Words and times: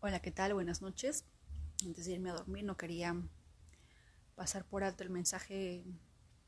Hola, 0.00 0.22
¿qué 0.22 0.30
tal? 0.30 0.54
Buenas 0.54 0.80
noches. 0.80 1.24
Antes 1.84 2.06
de 2.06 2.12
irme 2.12 2.30
a 2.30 2.34
dormir 2.34 2.62
no 2.62 2.76
quería 2.76 3.16
pasar 4.36 4.64
por 4.64 4.84
alto 4.84 5.02
el 5.02 5.10
mensaje 5.10 5.84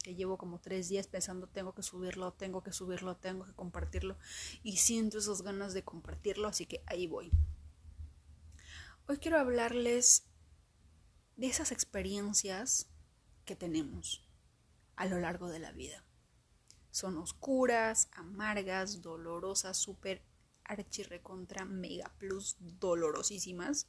que 0.04 0.14
llevo 0.14 0.38
como 0.38 0.60
tres 0.60 0.88
días 0.88 1.08
pensando 1.08 1.48
tengo 1.48 1.74
que 1.74 1.82
subirlo, 1.82 2.32
tengo 2.32 2.62
que 2.62 2.72
subirlo, 2.72 3.16
tengo 3.16 3.44
que 3.44 3.52
compartirlo 3.52 4.16
y 4.62 4.76
siento 4.76 5.18
esas 5.18 5.42
ganas 5.42 5.74
de 5.74 5.82
compartirlo, 5.82 6.46
así 6.46 6.64
que 6.64 6.84
ahí 6.86 7.08
voy. 7.08 7.32
Hoy 9.08 9.18
quiero 9.18 9.40
hablarles 9.40 10.28
de 11.34 11.48
esas 11.48 11.72
experiencias 11.72 12.88
que 13.44 13.56
tenemos 13.56 14.30
a 14.94 15.06
lo 15.06 15.18
largo 15.18 15.48
de 15.48 15.58
la 15.58 15.72
vida. 15.72 16.04
Son 16.92 17.18
oscuras, 17.18 18.10
amargas, 18.12 19.02
dolorosas, 19.02 19.76
súper 19.76 20.22
archirrecontra 20.70 21.64
mega 21.64 22.12
plus 22.18 22.56
dolorosísimas. 22.58 23.88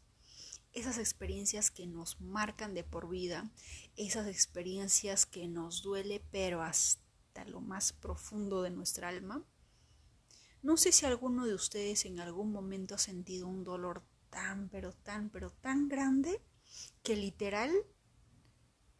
Esas 0.73 0.97
experiencias 0.97 1.69
que 1.69 1.85
nos 1.85 2.19
marcan 2.21 2.73
de 2.73 2.83
por 2.83 3.09
vida, 3.09 3.51
esas 3.95 4.27
experiencias 4.27 5.25
que 5.25 5.47
nos 5.47 5.81
duele 5.81 6.23
pero 6.31 6.61
hasta 6.61 7.45
lo 7.45 7.61
más 7.61 7.93
profundo 7.93 8.61
de 8.61 8.71
nuestra 8.71 9.09
alma. 9.09 9.45
No 10.61 10.77
sé 10.77 10.91
si 10.91 11.05
alguno 11.05 11.45
de 11.45 11.55
ustedes 11.55 12.05
en 12.05 12.19
algún 12.19 12.51
momento 12.51 12.95
ha 12.95 12.99
sentido 12.99 13.47
un 13.47 13.63
dolor 13.63 14.03
tan, 14.29 14.69
pero 14.69 14.93
tan, 14.93 15.29
pero 15.29 15.51
tan 15.51 15.87
grande 15.87 16.41
que 17.03 17.15
literal 17.15 17.71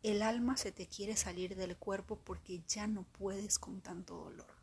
el 0.03 0.23
alma 0.23 0.58
se 0.58 0.72
te 0.72 0.88
quiere 0.88 1.16
salir 1.16 1.55
del 1.55 1.77
cuerpo 1.77 2.20
porque 2.20 2.63
ya 2.67 2.88
no 2.88 3.03
puedes 3.03 3.59
con 3.59 3.81
tanto 3.81 4.16
dolor. 4.16 4.61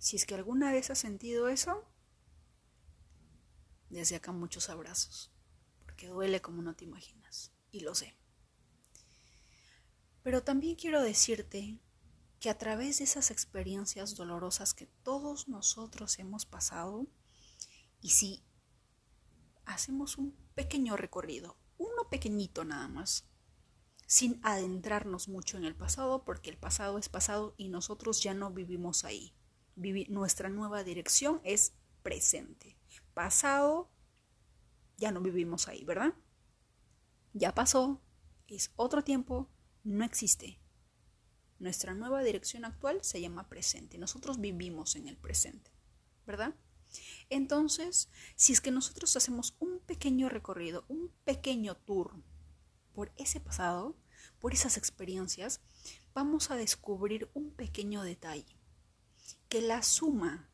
Si 0.00 0.16
es 0.16 0.24
que 0.24 0.34
alguna 0.34 0.72
vez 0.72 0.88
has 0.88 0.98
sentido 0.98 1.50
eso, 1.50 1.84
desde 3.90 4.16
acá 4.16 4.32
muchos 4.32 4.70
abrazos, 4.70 5.30
porque 5.84 6.08
duele 6.08 6.40
como 6.40 6.62
no 6.62 6.74
te 6.74 6.86
imaginas, 6.86 7.52
y 7.70 7.80
lo 7.80 7.94
sé. 7.94 8.16
Pero 10.22 10.42
también 10.42 10.76
quiero 10.76 11.02
decirte 11.02 11.78
que 12.40 12.48
a 12.48 12.56
través 12.56 12.96
de 12.96 13.04
esas 13.04 13.30
experiencias 13.30 14.14
dolorosas 14.14 14.72
que 14.72 14.86
todos 14.86 15.48
nosotros 15.48 16.18
hemos 16.18 16.46
pasado, 16.46 17.06
y 18.00 18.08
si 18.08 18.42
hacemos 19.66 20.16
un 20.16 20.34
pequeño 20.54 20.96
recorrido, 20.96 21.58
uno 21.76 22.08
pequeñito 22.08 22.64
nada 22.64 22.88
más, 22.88 23.26
sin 24.06 24.40
adentrarnos 24.42 25.28
mucho 25.28 25.58
en 25.58 25.66
el 25.66 25.76
pasado, 25.76 26.24
porque 26.24 26.48
el 26.48 26.56
pasado 26.56 26.96
es 26.96 27.10
pasado 27.10 27.54
y 27.58 27.68
nosotros 27.68 28.22
ya 28.22 28.32
no 28.32 28.50
vivimos 28.50 29.04
ahí 29.04 29.34
nuestra 29.76 30.48
nueva 30.48 30.84
dirección 30.84 31.40
es 31.44 31.74
presente. 32.02 32.76
Pasado, 33.14 33.90
ya 34.96 35.12
no 35.12 35.20
vivimos 35.20 35.68
ahí, 35.68 35.84
¿verdad? 35.84 36.14
Ya 37.32 37.54
pasó, 37.54 38.02
es 38.48 38.72
otro 38.76 39.02
tiempo, 39.02 39.48
no 39.84 40.04
existe. 40.04 40.60
Nuestra 41.58 41.94
nueva 41.94 42.22
dirección 42.22 42.64
actual 42.64 42.98
se 43.02 43.20
llama 43.20 43.48
presente. 43.48 43.98
Nosotros 43.98 44.40
vivimos 44.40 44.96
en 44.96 45.08
el 45.08 45.16
presente, 45.16 45.70
¿verdad? 46.26 46.54
Entonces, 47.28 48.10
si 48.34 48.52
es 48.52 48.60
que 48.60 48.70
nosotros 48.70 49.16
hacemos 49.16 49.56
un 49.60 49.78
pequeño 49.80 50.28
recorrido, 50.28 50.84
un 50.88 51.12
pequeño 51.24 51.76
tour 51.76 52.22
por 52.92 53.12
ese 53.16 53.40
pasado, 53.40 53.96
por 54.40 54.52
esas 54.52 54.76
experiencias, 54.76 55.60
vamos 56.12 56.50
a 56.50 56.56
descubrir 56.56 57.30
un 57.34 57.52
pequeño 57.52 58.02
detalle 58.02 58.59
que 59.48 59.60
la 59.60 59.82
suma 59.82 60.48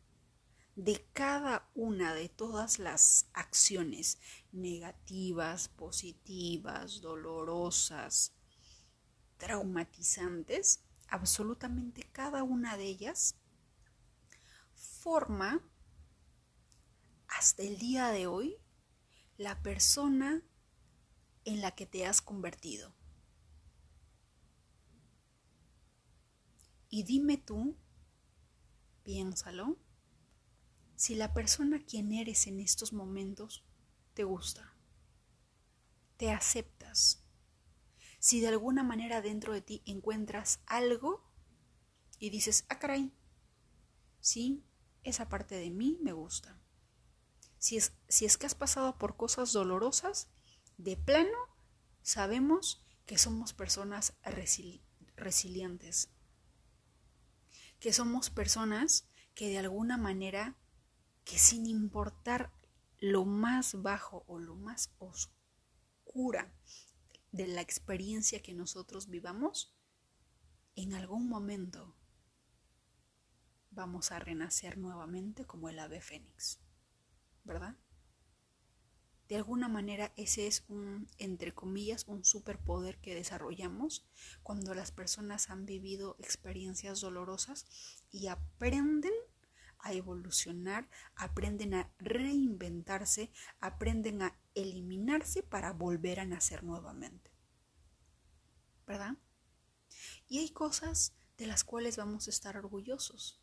de 0.76 1.06
cada 1.12 1.70
una 1.74 2.14
de 2.14 2.28
todas 2.28 2.78
las 2.78 3.26
acciones 3.32 4.18
negativas, 4.52 5.68
positivas, 5.68 7.00
dolorosas, 7.00 8.32
traumatizantes, 9.38 10.80
absolutamente 11.08 12.02
cada 12.12 12.42
una 12.42 12.76
de 12.76 12.84
ellas 12.84 13.36
forma 14.74 15.62
hasta 17.28 17.62
el 17.62 17.78
día 17.78 18.08
de 18.08 18.26
hoy 18.26 18.58
la 19.38 19.62
persona 19.62 20.42
en 21.44 21.60
la 21.60 21.70
que 21.70 21.86
te 21.86 22.06
has 22.06 22.20
convertido. 22.20 22.92
Y 26.88 27.02
dime 27.04 27.36
tú 27.36 27.76
Piénsalo. 29.06 29.78
Si 30.96 31.14
la 31.14 31.32
persona 31.32 31.84
quien 31.84 32.10
eres 32.12 32.48
en 32.48 32.58
estos 32.58 32.92
momentos 32.92 33.64
te 34.14 34.24
gusta, 34.24 34.74
te 36.16 36.32
aceptas, 36.32 37.24
si 38.18 38.40
de 38.40 38.48
alguna 38.48 38.82
manera 38.82 39.22
dentro 39.22 39.52
de 39.52 39.60
ti 39.60 39.84
encuentras 39.86 40.58
algo 40.66 41.22
y 42.18 42.30
dices, 42.30 42.66
ah, 42.68 42.80
caray, 42.80 43.12
sí, 44.18 44.66
esa 45.04 45.28
parte 45.28 45.54
de 45.54 45.70
mí 45.70 46.00
me 46.02 46.12
gusta. 46.12 46.60
Si 47.58 47.76
es, 47.76 47.92
si 48.08 48.24
es 48.24 48.36
que 48.36 48.46
has 48.46 48.56
pasado 48.56 48.98
por 48.98 49.16
cosas 49.16 49.52
dolorosas, 49.52 50.30
de 50.78 50.96
plano 50.96 51.38
sabemos 52.02 52.84
que 53.06 53.18
somos 53.18 53.52
personas 53.52 54.14
resilientes, 55.14 56.15
que 57.80 57.92
somos 57.92 58.30
personas 58.30 59.08
que 59.34 59.48
de 59.48 59.58
alguna 59.58 59.96
manera, 59.96 60.56
que 61.24 61.38
sin 61.38 61.66
importar 61.66 62.52
lo 62.98 63.24
más 63.24 63.82
bajo 63.82 64.24
o 64.26 64.38
lo 64.38 64.54
más 64.54 64.94
oscura 64.98 66.52
de 67.32 67.46
la 67.46 67.60
experiencia 67.60 68.42
que 68.42 68.54
nosotros 68.54 69.08
vivamos, 69.08 69.74
en 70.74 70.94
algún 70.94 71.28
momento 71.28 71.94
vamos 73.70 74.10
a 74.10 74.18
renacer 74.18 74.78
nuevamente 74.78 75.44
como 75.44 75.68
el 75.68 75.78
ave 75.78 76.00
fénix, 76.00 76.58
¿verdad? 77.44 77.76
De 79.28 79.36
alguna 79.36 79.68
manera 79.68 80.12
ese 80.16 80.46
es 80.46 80.64
un, 80.68 81.08
entre 81.18 81.52
comillas, 81.52 82.04
un 82.06 82.24
superpoder 82.24 82.98
que 82.98 83.14
desarrollamos 83.14 84.06
cuando 84.42 84.74
las 84.74 84.92
personas 84.92 85.50
han 85.50 85.66
vivido 85.66 86.16
experiencias 86.18 87.00
dolorosas 87.00 87.66
y 88.12 88.28
aprenden 88.28 89.12
a 89.78 89.92
evolucionar, 89.92 90.88
aprenden 91.14 91.74
a 91.74 91.92
reinventarse, 91.98 93.32
aprenden 93.60 94.22
a 94.22 94.38
eliminarse 94.54 95.42
para 95.42 95.72
volver 95.72 96.20
a 96.20 96.26
nacer 96.26 96.62
nuevamente. 96.64 97.30
¿Verdad? 98.86 99.16
Y 100.28 100.38
hay 100.38 100.50
cosas 100.50 101.14
de 101.36 101.46
las 101.46 101.64
cuales 101.64 101.96
vamos 101.96 102.26
a 102.26 102.30
estar 102.30 102.56
orgullosos. 102.56 103.40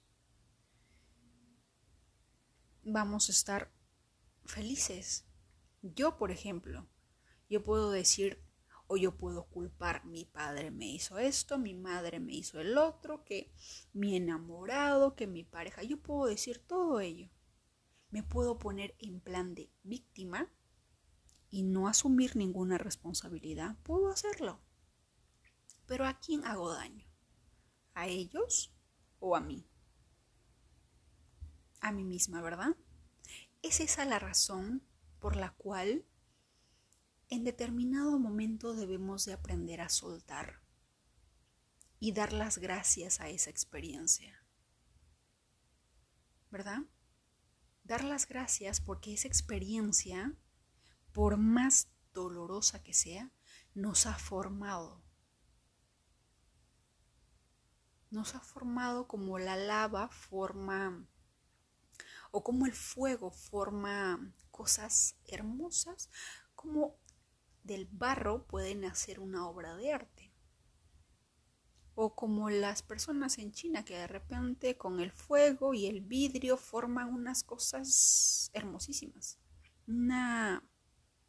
Vamos 2.84 3.30
a 3.30 3.32
estar 3.32 3.72
felices 4.46 5.26
yo, 5.84 6.18
por 6.18 6.32
ejemplo, 6.32 6.88
yo 7.50 7.62
puedo 7.62 7.92
decir 7.92 8.42
o 8.88 8.98
yo 8.98 9.18
puedo 9.18 9.46
culpar, 9.46 10.06
mi 10.06 10.26
padre 10.26 10.72
me 10.72 10.88
hizo 10.88 11.18
esto, 11.18 11.58
mi 11.58 11.74
madre 11.74 12.20
me 12.20 12.34
hizo 12.34 12.60
el 12.60 12.78
otro, 12.78 13.24
que 13.24 13.54
mi 13.92 14.16
enamorado, 14.16 15.16
que 15.16 15.28
mi 15.28 15.44
pareja, 15.44 15.84
yo 15.84 16.02
puedo 16.02 16.26
decir 16.26 16.60
todo 16.60 17.00
ello. 17.00 17.30
Me 18.10 18.24
puedo 18.24 18.60
poner 18.60 18.96
en 19.00 19.20
plan 19.20 19.56
de 19.56 19.72
víctima 19.84 20.52
y 21.50 21.64
no 21.64 21.88
asumir 21.88 22.36
ninguna 22.36 22.78
responsabilidad. 22.78 23.78
Puedo 23.84 24.10
hacerlo. 24.10 24.60
Pero 25.86 26.06
¿a 26.06 26.20
quién 26.20 26.46
hago 26.46 26.74
daño? 26.74 27.06
¿A 27.94 28.08
ellos 28.08 28.74
o 29.20 29.36
a 29.36 29.42
mí? 29.42 29.68
A 31.82 31.92
mí 31.92 32.04
misma, 32.04 32.42
¿verdad? 32.42 32.76
¿Es 33.62 33.80
esa 33.80 34.06
la 34.06 34.20
razón 34.20 34.84
por 35.24 35.38
la 35.38 35.54
cual 35.54 36.06
en 37.30 37.46
determinado 37.46 38.20
momento 38.20 38.74
debemos 38.74 39.24
de 39.24 39.32
aprender 39.32 39.80
a 39.80 39.88
soltar 39.88 40.60
y 41.98 42.12
dar 42.12 42.34
las 42.34 42.58
gracias 42.58 43.22
a 43.22 43.30
esa 43.30 43.50
experiencia. 43.50 44.46
¿Verdad? 46.52 46.80
Dar 47.86 48.04
las 48.04 48.28
gracias 48.28 48.82
porque 48.82 49.14
esa 49.14 49.30
experiencia, 49.30 50.36
por 51.14 51.38
más 51.38 51.88
dolorosa 52.14 52.84
que 52.84 52.94
sea, 52.94 53.32
nos 53.74 54.06
ha 54.08 54.16
formado. 54.16 55.06
Nos 58.12 58.36
ha 58.36 58.42
formado 58.42 59.08
como 59.08 59.40
la 59.40 59.56
lava 59.56 60.10
forma 60.10 61.08
o 62.36 62.44
como 62.44 62.66
el 62.66 62.74
fuego 62.74 63.30
forma 63.30 64.34
cosas 64.50 65.16
hermosas, 65.28 66.10
como 66.56 66.98
del 67.64 67.86
barro 67.86 68.48
pueden 68.48 68.86
hacer 68.86 69.20
una 69.20 69.48
obra 69.48 69.76
de 69.76 69.94
arte. 69.94 70.34
O 71.94 72.16
como 72.16 72.50
las 72.50 72.82
personas 72.82 73.38
en 73.38 73.52
China 73.52 73.86
que 73.86 74.00
de 74.00 74.08
repente 74.08 74.78
con 74.78 75.00
el 75.00 75.12
fuego 75.12 75.76
y 75.76 75.86
el 75.86 76.02
vidrio 76.02 76.58
forman 76.58 77.14
unas 77.14 77.44
cosas 77.44 78.50
hermosísimas. 78.54 79.38
una 79.86 80.64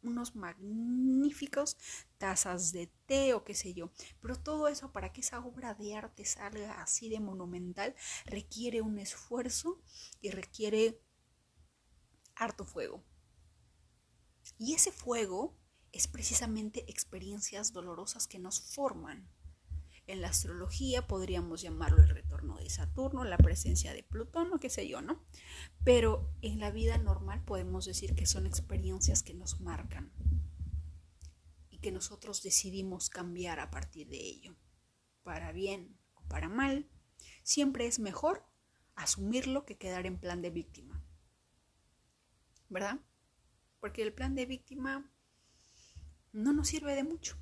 unos 0.05 0.35
magníficos 0.35 1.77
tazas 2.17 2.71
de 2.71 2.87
té 3.05 3.33
o 3.33 3.43
qué 3.43 3.53
sé 3.53 3.73
yo. 3.73 3.91
Pero 4.21 4.35
todo 4.35 4.67
eso 4.67 4.91
para 4.91 5.11
que 5.11 5.21
esa 5.21 5.39
obra 5.39 5.73
de 5.73 5.95
arte 5.95 6.25
salga 6.25 6.81
así 6.81 7.09
de 7.09 7.19
monumental 7.19 7.95
requiere 8.25 8.81
un 8.81 8.99
esfuerzo 8.99 9.81
y 10.21 10.31
requiere 10.31 11.01
harto 12.35 12.65
fuego. 12.65 13.03
Y 14.57 14.73
ese 14.73 14.91
fuego 14.91 15.57
es 15.91 16.07
precisamente 16.07 16.89
experiencias 16.89 17.71
dolorosas 17.73 18.27
que 18.27 18.39
nos 18.39 18.59
forman. 18.59 19.29
En 20.07 20.21
la 20.21 20.27
astrología 20.27 21.07
podríamos 21.07 21.61
llamarlo 21.61 22.03
el 22.03 22.09
retorno 22.09 22.57
de 22.57 22.69
Saturno, 22.69 23.23
la 23.23 23.37
presencia 23.37 23.91
de 23.93 24.03
Plutón 24.03 24.53
o 24.53 24.59
qué 24.59 24.69
sé 24.69 24.87
yo, 24.87 25.01
¿no? 25.01 25.25
Pero 25.83 26.31
en 26.41 26.59
la 26.59 26.69
vida 26.69 26.99
normal 26.99 27.43
podemos 27.43 27.85
decir 27.85 28.13
que 28.13 28.27
son 28.27 28.45
experiencias 28.45 29.23
que 29.23 29.33
nos 29.33 29.59
marcan 29.61 30.11
y 31.71 31.79
que 31.79 31.91
nosotros 31.91 32.43
decidimos 32.43 33.09
cambiar 33.09 33.59
a 33.59 33.71
partir 33.71 34.07
de 34.07 34.17
ello. 34.17 34.55
Para 35.23 35.51
bien 35.51 35.97
o 36.13 36.21
para 36.27 36.49
mal, 36.49 36.87
siempre 37.41 37.87
es 37.87 37.97
mejor 37.97 38.45
asumirlo 38.93 39.65
que 39.65 39.79
quedar 39.79 40.05
en 40.05 40.19
plan 40.19 40.43
de 40.43 40.51
víctima. 40.51 41.03
¿Verdad? 42.69 42.99
Porque 43.79 44.03
el 44.03 44.13
plan 44.13 44.35
de 44.35 44.45
víctima 44.45 45.11
no 46.31 46.53
nos 46.53 46.67
sirve 46.67 46.93
de 46.93 47.03
mucho 47.03 47.37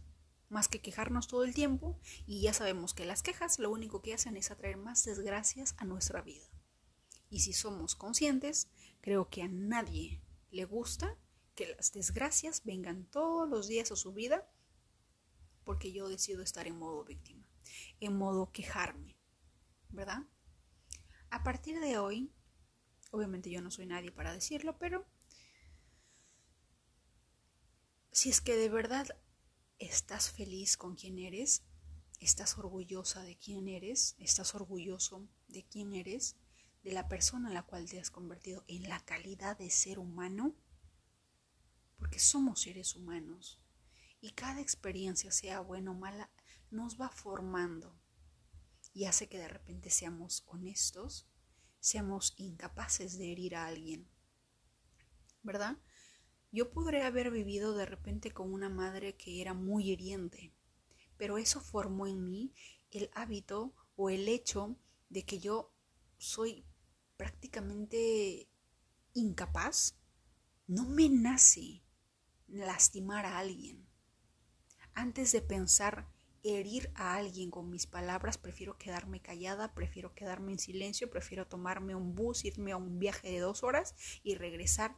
más 0.53 0.69
que 0.69 0.79
quejarnos 0.79 1.27
todo 1.27 1.43
el 1.43 1.53
tiempo 1.53 1.99
y 2.25 2.41
ya 2.41 2.53
sabemos 2.53 2.93
que 2.93 3.05
las 3.05 3.23
quejas 3.23 3.59
lo 3.59 3.71
único 3.71 4.01
que 4.01 4.13
hacen 4.13 4.37
es 4.37 4.51
atraer 4.51 4.77
más 4.77 5.03
desgracias 5.03 5.75
a 5.77 5.85
nuestra 5.85 6.21
vida. 6.21 6.45
Y 7.29 7.41
si 7.41 7.51
somos 7.51 7.95
conscientes, 7.95 8.69
creo 9.01 9.29
que 9.29 9.41
a 9.41 9.47
nadie 9.49 10.21
le 10.51 10.65
gusta 10.65 11.17
que 11.55 11.75
las 11.75 11.91
desgracias 11.91 12.63
vengan 12.63 13.05
todos 13.05 13.49
los 13.49 13.67
días 13.67 13.91
a 13.91 13.95
su 13.95 14.13
vida 14.13 14.47
porque 15.63 15.91
yo 15.91 16.07
decido 16.07 16.43
estar 16.43 16.67
en 16.67 16.77
modo 16.77 17.03
víctima, 17.03 17.45
en 17.99 18.15
modo 18.17 18.51
quejarme, 18.51 19.17
¿verdad? 19.89 20.23
A 21.29 21.43
partir 21.43 21.79
de 21.79 21.97
hoy, 21.97 22.31
obviamente 23.11 23.49
yo 23.49 23.61
no 23.61 23.71
soy 23.71 23.87
nadie 23.87 24.11
para 24.11 24.33
decirlo, 24.33 24.77
pero 24.77 25.07
si 28.11 28.29
es 28.29 28.41
que 28.41 28.55
de 28.55 28.69
verdad 28.69 29.07
¿Estás 29.79 30.31
feliz 30.31 30.77
con 30.77 30.95
quien 30.95 31.19
eres? 31.19 31.63
¿Estás 32.19 32.57
orgullosa 32.57 33.23
de 33.23 33.37
quién 33.37 33.67
eres? 33.67 34.15
¿Estás 34.19 34.55
orgulloso 34.55 35.27
de 35.47 35.63
quién 35.65 35.93
eres? 35.93 36.37
¿De 36.83 36.91
la 36.91 37.07
persona 37.07 37.49
en 37.49 37.53
la 37.53 37.63
cual 37.63 37.89
te 37.89 37.99
has 37.99 38.11
convertido 38.11 38.63
en 38.67 38.87
la 38.87 39.03
calidad 39.03 39.57
de 39.57 39.69
ser 39.69 39.99
humano? 39.99 40.55
Porque 41.97 42.19
somos 42.19 42.61
seres 42.61 42.95
humanos 42.95 43.59
y 44.21 44.31
cada 44.31 44.61
experiencia, 44.61 45.31
sea 45.31 45.59
buena 45.59 45.91
o 45.91 45.95
mala, 45.95 46.29
nos 46.71 46.99
va 46.99 47.09
formando 47.09 47.99
y 48.93 49.05
hace 49.05 49.27
que 49.27 49.37
de 49.37 49.47
repente 49.47 49.89
seamos 49.89 50.43
honestos, 50.47 51.27
seamos 51.79 52.33
incapaces 52.37 53.17
de 53.17 53.31
herir 53.31 53.55
a 53.55 53.65
alguien. 53.65 54.07
¿Verdad? 55.41 55.77
Yo 56.53 56.69
podría 56.69 57.07
haber 57.07 57.31
vivido 57.31 57.73
de 57.73 57.87
repente 57.87 58.29
con 58.29 58.53
una 58.53 58.69
madre 58.69 59.15
que 59.15 59.41
era 59.41 59.55
muy 59.55 59.89
hiriente, 59.89 60.53
pero 61.17 61.39
eso 61.39 61.59
formó 61.59 62.05
en 62.05 62.29
mí 62.29 62.53
el 62.91 63.09
hábito 63.15 63.73
o 63.95 64.11
el 64.11 64.27
hecho 64.27 64.77
de 65.09 65.25
que 65.25 65.39
yo 65.39 65.73
soy 66.19 66.63
prácticamente 67.17 68.47
incapaz. 69.15 69.97
No 70.67 70.85
me 70.85 71.09
nace 71.09 71.81
lastimar 72.47 73.25
a 73.25 73.39
alguien. 73.39 73.87
Antes 74.93 75.31
de 75.31 75.41
pensar 75.41 76.07
herir 76.43 76.91
a 76.93 77.15
alguien 77.15 77.49
con 77.49 77.71
mis 77.71 77.87
palabras, 77.87 78.37
prefiero 78.37 78.77
quedarme 78.77 79.23
callada, 79.23 79.73
prefiero 79.73 80.13
quedarme 80.13 80.51
en 80.51 80.59
silencio, 80.59 81.09
prefiero 81.09 81.47
tomarme 81.47 81.95
un 81.95 82.13
bus, 82.13 82.45
irme 82.45 82.73
a 82.73 82.77
un 82.77 82.99
viaje 82.99 83.31
de 83.31 83.39
dos 83.39 83.63
horas 83.63 83.95
y 84.21 84.35
regresar 84.35 84.95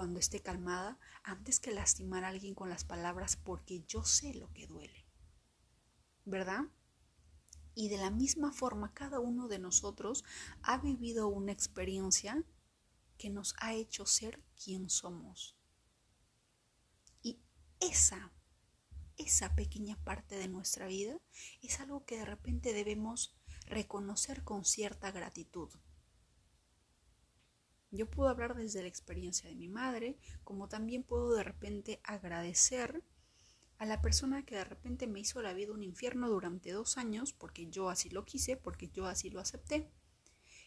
cuando 0.00 0.18
esté 0.18 0.40
calmada 0.40 0.98
antes 1.24 1.60
que 1.60 1.72
lastimar 1.72 2.24
a 2.24 2.28
alguien 2.28 2.54
con 2.54 2.70
las 2.70 2.84
palabras 2.84 3.36
porque 3.36 3.84
yo 3.86 4.02
sé 4.02 4.32
lo 4.32 4.50
que 4.54 4.66
duele. 4.66 5.04
¿Verdad? 6.24 6.62
Y 7.74 7.90
de 7.90 7.98
la 7.98 8.10
misma 8.10 8.50
forma, 8.50 8.94
cada 8.94 9.20
uno 9.20 9.46
de 9.46 9.58
nosotros 9.58 10.24
ha 10.62 10.78
vivido 10.78 11.28
una 11.28 11.52
experiencia 11.52 12.42
que 13.18 13.28
nos 13.28 13.54
ha 13.58 13.74
hecho 13.74 14.06
ser 14.06 14.42
quien 14.64 14.88
somos. 14.88 15.58
Y 17.22 17.38
esa, 17.80 18.32
esa 19.18 19.54
pequeña 19.54 20.02
parte 20.02 20.38
de 20.38 20.48
nuestra 20.48 20.86
vida 20.86 21.20
es 21.60 21.78
algo 21.78 22.06
que 22.06 22.16
de 22.16 22.24
repente 22.24 22.72
debemos 22.72 23.38
reconocer 23.66 24.44
con 24.44 24.64
cierta 24.64 25.10
gratitud. 25.10 25.68
Yo 27.90 28.08
puedo 28.08 28.28
hablar 28.30 28.54
desde 28.54 28.82
la 28.82 28.88
experiencia 28.88 29.48
de 29.48 29.56
mi 29.56 29.68
madre, 29.68 30.16
como 30.44 30.68
también 30.68 31.02
puedo 31.02 31.34
de 31.34 31.42
repente 31.42 32.00
agradecer 32.04 33.02
a 33.78 33.86
la 33.86 34.00
persona 34.00 34.44
que 34.44 34.56
de 34.56 34.64
repente 34.64 35.06
me 35.06 35.20
hizo 35.20 35.40
la 35.42 35.54
vida 35.54 35.72
un 35.72 35.82
infierno 35.82 36.28
durante 36.28 36.70
dos 36.70 36.98
años, 36.98 37.32
porque 37.32 37.68
yo 37.68 37.88
así 37.88 38.10
lo 38.10 38.24
quise, 38.24 38.56
porque 38.56 38.90
yo 38.90 39.06
así 39.06 39.30
lo 39.30 39.40
acepté, 39.40 39.90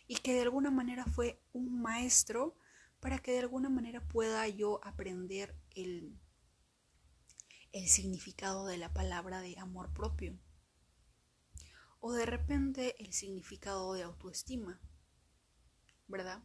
y 0.07 0.15
que 0.15 0.33
de 0.33 0.41
alguna 0.41 0.71
manera 0.71 1.05
fue 1.05 1.39
un 1.53 1.81
maestro 1.81 2.57
para 2.99 3.19
que 3.19 3.31
de 3.33 3.39
alguna 3.39 3.69
manera 3.69 4.05
pueda 4.07 4.47
yo 4.47 4.79
aprender 4.83 5.55
el, 5.75 6.19
el 7.71 7.87
significado 7.87 8.65
de 8.65 8.77
la 8.77 8.91
palabra 8.93 9.41
de 9.41 9.57
amor 9.59 9.93
propio, 9.93 10.37
o 11.99 12.13
de 12.13 12.25
repente 12.25 13.01
el 13.01 13.13
significado 13.13 13.93
de 13.93 14.03
autoestima, 14.03 14.81
¿verdad? 16.07 16.43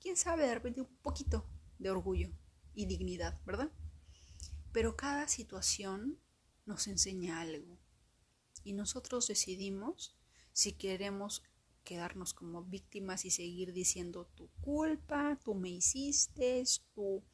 Quién 0.00 0.16
sabe, 0.16 0.46
de 0.46 0.54
repente 0.54 0.80
un 0.80 0.96
poquito 1.02 1.46
de 1.78 1.90
orgullo 1.90 2.30
y 2.74 2.86
dignidad, 2.86 3.40
¿verdad? 3.44 3.70
Pero 4.72 4.96
cada 4.96 5.28
situación 5.28 6.18
nos 6.64 6.86
enseña 6.86 7.40
algo 7.40 7.78
y 8.64 8.72
nosotros 8.72 9.26
decidimos 9.26 10.16
si 10.52 10.72
queremos 10.72 11.42
quedarnos 11.84 12.34
como 12.34 12.62
víctimas 12.64 13.24
y 13.24 13.30
seguir 13.30 13.72
diciendo 13.72 14.26
tu 14.34 14.48
culpa, 14.60 15.38
tú 15.44 15.54
me 15.54 15.70
hiciste, 15.70 16.62
tú, 16.94 17.24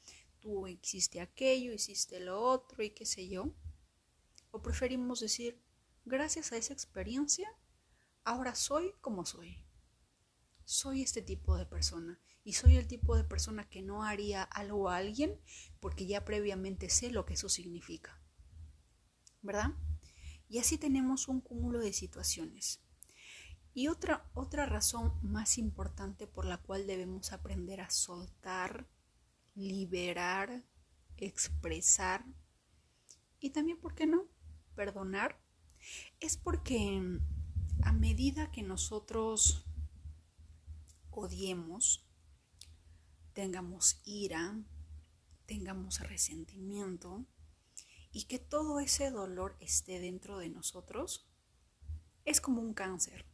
tú 0.41 0.67
hiciste 0.67 1.21
aquello, 1.21 1.73
hiciste 1.73 2.21
lo 2.21 2.41
otro 2.41 2.83
y 2.83 2.91
qué 2.91 3.05
sé 3.05 3.29
yo. 3.29 3.53
O 4.51 4.63
preferimos 4.63 5.21
decir, 5.21 5.61
gracias 6.05 6.53
a 6.53 6.57
esa 6.57 6.73
experiencia, 6.73 7.49
ahora 8.25 8.55
soy 8.55 8.93
como 9.01 9.27
soy. 9.27 9.65
Soy 10.65 11.03
este 11.03 11.23
tipo 11.23 11.57
de 11.57 11.67
persona 11.67 12.21
y 12.47 12.53
soy 12.53 12.77
el 12.77 12.87
tipo 12.87 13.17
de 13.17 13.25
persona 13.25 13.69
que 13.69 13.83
no 13.83 14.05
haría 14.05 14.45
algo 14.45 14.89
a 14.89 14.99
alguien 14.99 15.37
porque 15.81 16.07
ya 16.07 16.25
previamente 16.25 16.89
sé 16.89 17.11
lo 17.11 17.27
que 17.27 17.35
eso 17.35 17.49
significa. 17.49 18.23
¿Verdad? 19.43 19.73
Y 20.49 20.59
así 20.59 20.79
tenemos 20.79 21.27
un 21.27 21.41
cúmulo 21.41 21.81
de 21.81 21.93
situaciones. 21.93 22.81
Y 23.75 23.89
otra, 23.89 24.31
otra 24.33 24.65
razón 24.65 25.13
más 25.23 25.59
importante 25.59 26.29
por 26.29 26.47
la 26.47 26.59
cual 26.59 26.87
debemos 26.87 27.33
aprender 27.33 27.81
a 27.81 27.91
soltar, 27.91 28.87
liberar, 29.57 30.63
expresar 31.17 32.25
y 33.41 33.51
también, 33.51 33.81
¿por 33.81 33.97
qué 33.97 34.07
no?, 34.07 34.29
perdonar, 34.77 35.43
es 36.21 36.37
porque 36.37 37.03
a 37.83 37.93
medida 37.93 38.53
que 38.53 38.63
nosotros 38.63 39.67
odiemos, 41.11 42.06
tengamos 43.37 44.01
ira, 44.07 44.59
tengamos 45.45 46.01
resentimiento 46.01 47.27
y 48.11 48.25
que 48.25 48.39
todo 48.39 48.81
ese 48.81 49.11
dolor 49.11 49.59
esté 49.61 50.01
dentro 50.01 50.39
de 50.39 50.49
nosotros, 50.49 51.29
es 52.25 52.41
como 52.41 52.63
un 52.63 52.73
cáncer. 52.73 53.27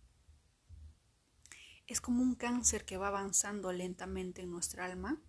Es 1.86 2.00
como 2.00 2.20
un 2.20 2.34
cáncer 2.34 2.84
que 2.84 2.96
va 2.96 3.06
avanzando 3.06 3.72
lentamente 3.72 4.42
en 4.42 4.50
nuestra 4.50 4.86
alma 4.86 5.22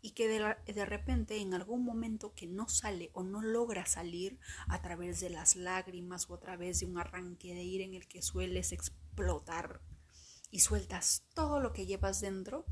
y 0.00 0.12
que 0.12 0.28
de, 0.28 0.84
repente 0.84 1.38
en 1.38 1.52
algún 1.52 1.84
momento 1.84 2.32
que 2.32 2.46
no 2.46 2.68
sale 2.68 3.10
o 3.12 3.24
no 3.24 3.42
logra 3.42 3.86
salir 3.86 4.38
a 4.68 4.80
través 4.82 5.18
de 5.18 5.30
las 5.30 5.56
lágrimas 5.56 6.30
o 6.30 6.34
a 6.34 6.40
través 6.40 6.78
de 6.78 6.86
un 6.86 6.96
arranque 6.96 7.54
de 7.54 7.64
ira 7.64 7.84
en 7.84 7.94
el 7.94 8.06
que 8.06 8.22
sueles 8.22 8.70
explotar 8.70 9.80
y 10.52 10.60
sueltas 10.60 11.24
todo 11.34 11.58
lo 11.58 11.72
que 11.72 11.86
llevas 11.86 12.20
dentro, 12.20 12.66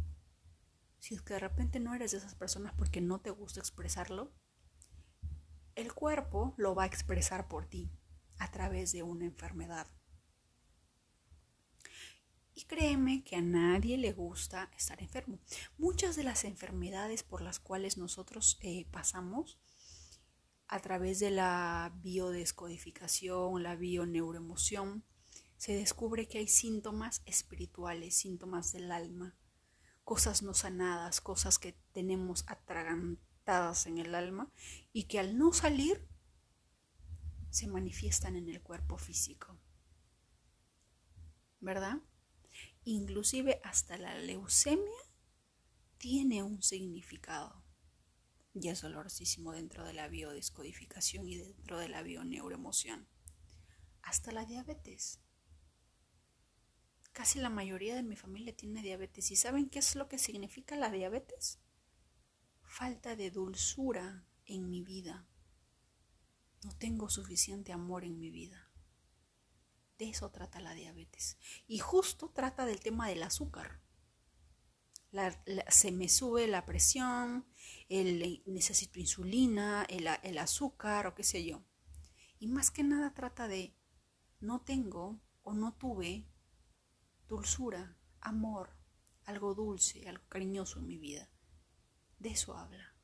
si 1.05 1.15
es 1.15 1.21
que 1.21 1.35
de 1.35 1.41
repente 1.41 1.81
no 1.81 1.95
eres 1.95 2.13
de 2.13 2.17
esas 2.17 2.35
personas 2.35 2.73
porque 2.79 3.03
no 3.03 3.21
te 3.21 3.29
gusta 3.29 3.61
expresarlo, 3.61 4.33
el 5.75 5.93
cuerpo 5.93 6.55
lo 6.57 6.75
va 6.75 6.85
a 6.85 6.87
expresar 6.87 7.47
por 7.47 7.67
ti 7.67 7.91
a 8.39 8.51
través 8.51 8.93
de 8.93 9.03
una 9.03 9.27
enfermedad. 9.27 9.87
Y 12.55 12.65
créeme 12.65 13.23
que 13.23 13.37
a 13.37 13.43
nadie 13.43 13.99
le 13.99 14.15
gusta 14.15 14.71
estar 14.79 15.03
enfermo. 15.03 15.41
Muchas 15.77 16.17
de 16.17 16.25
las 16.25 16.43
enfermedades 16.45 17.23
por 17.23 17.43
las 17.43 17.61
cuales 17.61 17.99
nosotros 17.99 18.59
eh, 18.63 18.87
pasamos 18.91 19.59
a 20.69 20.81
través 20.81 21.19
de 21.19 21.33
la 21.33 21.93
biodescodificación, 21.97 23.63
la 23.63 23.77
bioneuroemoción, 23.77 25.05
se 25.59 25.75
descubre 25.75 26.29
que 26.29 26.39
hay 26.39 26.49
síntomas 26.49 27.21
espirituales, 27.27 28.15
síntomas 28.17 28.73
del 28.73 28.91
alma, 28.91 29.37
cosas 30.05 30.43
no 30.43 30.55
sanadas, 30.55 31.21
cosas 31.21 31.59
que 31.59 31.73
tenemos 31.93 32.45
atragantadas 32.47 33.87
en 33.87 33.99
el 33.99 34.15
alma 34.15 34.53
y 34.93 35.05
que 35.05 35.19
al 35.19 35.37
no 35.39 35.53
salir 35.53 36.07
se 37.51 37.67
manifiestan 37.67 38.37
en 38.37 38.49
el 38.49 38.63
cuerpo 38.63 38.99
físico. 38.99 39.59
¿Verdad? 41.61 41.99
Inclusive 42.85 43.61
hasta 43.65 43.97
la 43.97 44.19
leucemia 44.19 44.93
tiene 45.99 46.43
un 46.43 46.63
significado 46.63 47.65
y 48.55 48.69
es 48.69 48.83
dolorosísimo 48.83 49.53
dentro 49.53 49.85
de 49.85 49.95
la 49.95 50.09
biodescodificación 50.09 51.27
y 51.27 51.39
dentro 51.39 51.79
de 51.79 51.89
la 51.89 52.03
bioneuroemoción. 52.03 53.09
Hasta 54.03 54.31
la 54.31 54.45
diabetes. 54.45 55.24
Casi 57.15 57.39
la 57.39 57.49
mayoría 57.49 57.95
de 57.95 58.03
mi 58.03 58.17
familia 58.17 58.57
tiene 58.57 58.83
diabetes. 58.83 59.31
¿Y 59.31 59.37
saben 59.37 59.71
qué 59.71 59.79
es 59.79 59.95
lo 59.95 60.09
que 60.09 60.19
significa 60.19 60.75
la 60.75 60.91
diabetes? 60.91 61.61
Falta 62.65 63.15
de 63.15 63.31
dulzura 63.31 64.27
en 64.47 64.69
mi 64.69 64.83
vida. 64.83 65.25
No 66.65 66.77
tengo 66.77 67.09
suficiente 67.09 67.73
amor 67.73 68.05
en 68.05 68.19
mi 68.19 68.31
vida. 68.31 68.69
De 69.97 70.11
eso 70.11 70.33
trata 70.33 70.59
la 70.59 70.75
diabetes. 70.75 71.39
Y 71.69 71.79
justo 71.79 72.31
trata 72.31 72.67
del 72.67 72.81
tema 72.81 73.09
del 73.09 73.23
azúcar. 73.23 73.81
se 75.69 75.93
me 75.93 76.09
sube 76.09 76.49
la 76.49 76.67
presión, 76.67 77.47
el, 77.89 78.43
necesito 78.45 78.99
insulina, 78.99 79.85
el 79.85 80.39
azúcar 80.39 81.07
o 81.07 81.15
qué 81.15 81.23
sé 81.23 81.45
yo. 81.45 81.65
Y 82.41 82.49
más 82.49 82.73
que 82.73 82.83
nada 82.83 83.15
trata 83.15 83.47
de 83.47 83.77
no 84.41 84.63
tengo 84.63 85.23
o 85.43 85.55
no 85.55 85.77
tuve 85.77 86.27
dulzura, 87.35 87.97
amor, 88.21 88.71
algo 89.25 89.55
dulce, 89.55 90.09
algo 90.09 90.25
cariñoso 90.29 90.79
en 90.79 90.87
mi 90.87 90.99
vida. 90.99 91.29
De 92.19 92.31
eso 92.31 92.57
habla. 92.57 92.95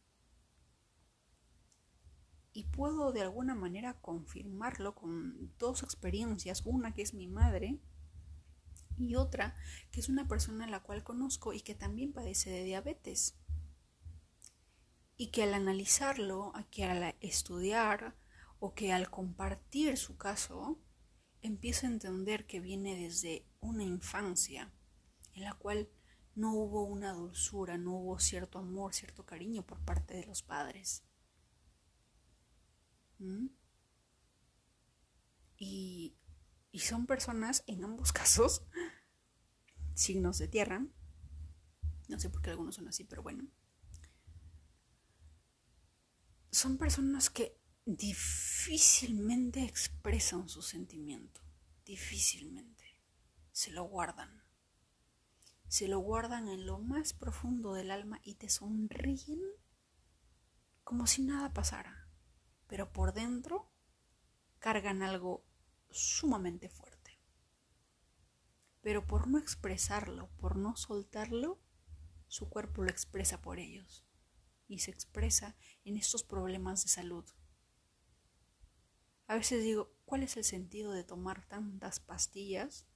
Y 2.53 2.65
puedo 2.65 3.13
de 3.13 3.23
alguna 3.23 3.55
manera 3.55 4.01
confirmarlo 4.01 4.95
con 4.95 5.53
dos 5.59 5.83
experiencias, 5.83 6.63
una 6.65 6.95
que 6.95 7.03
es 7.03 7.15
mi 7.15 7.27
madre 7.27 7.81
y 8.99 9.15
otra 9.17 9.57
que 9.91 10.01
es 10.01 10.09
una 10.09 10.29
persona 10.29 10.65
a 10.65 10.71
la 10.71 10.83
cual 10.83 11.03
conozco 11.03 11.53
y 11.53 11.61
que 11.61 11.75
también 11.75 12.13
padece 12.13 12.51
de 12.51 12.65
diabetes. 12.65 13.37
Y 15.17 15.29
que 15.29 15.43
al 15.43 15.55
analizarlo, 15.55 16.53
que 16.71 16.85
al 16.85 17.17
estudiar 17.21 18.17
o 18.59 18.75
que 18.75 18.93
al 18.93 19.11
compartir 19.11 19.97
su 19.97 20.17
caso, 20.17 20.79
empiezo 21.43 21.87
a 21.87 21.91
entender 21.91 22.47
que 22.47 22.61
viene 22.61 22.97
desde 22.97 23.47
una 23.61 23.85
infancia 23.85 24.73
en 25.35 25.45
la 25.45 25.55
cual 25.55 25.89
no 26.35 26.55
hubo 26.55 26.85
una 26.85 27.13
dulzura, 27.13 27.79
no 27.79 27.93
hubo 27.97 28.19
cierto 28.19 28.59
amor, 28.59 28.95
cierto 28.95 29.25
cariño 29.25 29.67
por 29.67 29.81
parte 29.85 30.15
de 30.15 30.27
los 30.27 30.43
padres. 30.43 31.05
¿Mm? 33.19 33.49
Y, 35.59 36.17
y 36.73 36.79
son 36.81 37.07
personas, 37.07 37.65
en 37.67 37.85
ambos 37.85 38.13
casos, 38.15 38.63
signos 39.95 40.39
de 40.39 40.49
tierra. 40.49 40.87
No 42.09 42.19
sé 42.19 42.31
por 42.31 42.43
qué 42.43 42.51
algunos 42.51 42.75
son 42.75 42.89
así, 42.89 43.05
pero 43.05 43.23
bueno. 43.23 43.47
Son 46.51 46.79
personas 46.79 47.31
que 47.31 47.60
difícilmente 47.97 49.65
expresan 49.65 50.49
su 50.49 50.63
sentimiento, 50.63 51.41
difícilmente. 51.85 52.85
Se 53.51 53.73
lo 53.73 53.85
guardan. 53.85 54.45
Se 55.67 55.89
lo 55.89 55.99
guardan 55.99 56.49
en 56.49 56.67
lo 56.67 56.79
más 56.79 57.13
profundo 57.13 57.75
del 57.75 57.91
alma 57.91 58.21
y 58.23 58.35
te 58.35 58.49
sonríen 58.49 59.41
como 60.85 61.07
si 61.07 61.23
nada 61.23 61.53
pasara. 61.53 62.09
Pero 62.69 62.93
por 62.93 63.13
dentro 63.13 63.73
cargan 64.61 65.03
algo 65.03 65.45
sumamente 65.91 66.69
fuerte. 66.69 67.21
Pero 68.83 69.07
por 69.07 69.27
no 69.27 69.39
expresarlo, 69.39 70.31
por 70.37 70.57
no 70.57 70.77
soltarlo, 70.77 71.61
su 72.29 72.49
cuerpo 72.49 72.83
lo 72.83 72.91
expresa 72.91 73.43
por 73.43 73.59
ellos. 73.59 74.07
Y 74.69 74.79
se 74.79 74.93
expresa 74.93 75.57
en 75.85 75.97
estos 75.97 76.23
problemas 76.23 76.85
de 76.85 76.89
salud 76.89 77.25
a 79.31 79.37
veces 79.37 79.63
digo, 79.63 79.93
¿cuál 80.07 80.25
es 80.25 80.37
el 80.37 80.43
sentido 80.43 80.91
de 80.91 81.05
tomar 81.05 81.47
tantas 81.47 82.01
pastillas 82.01 82.89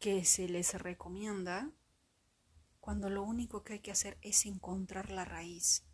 que 0.00 0.24
se 0.24 0.48
les 0.48 0.74
recomienda 0.74 1.70
cuando 2.80 3.08
lo 3.08 3.22
único 3.22 3.62
que 3.62 3.74
hay 3.74 3.78
que 3.78 3.92
hacer 3.92 4.18
es 4.20 4.46
encontrar 4.46 5.12
la 5.12 5.24
raíz? 5.24 5.86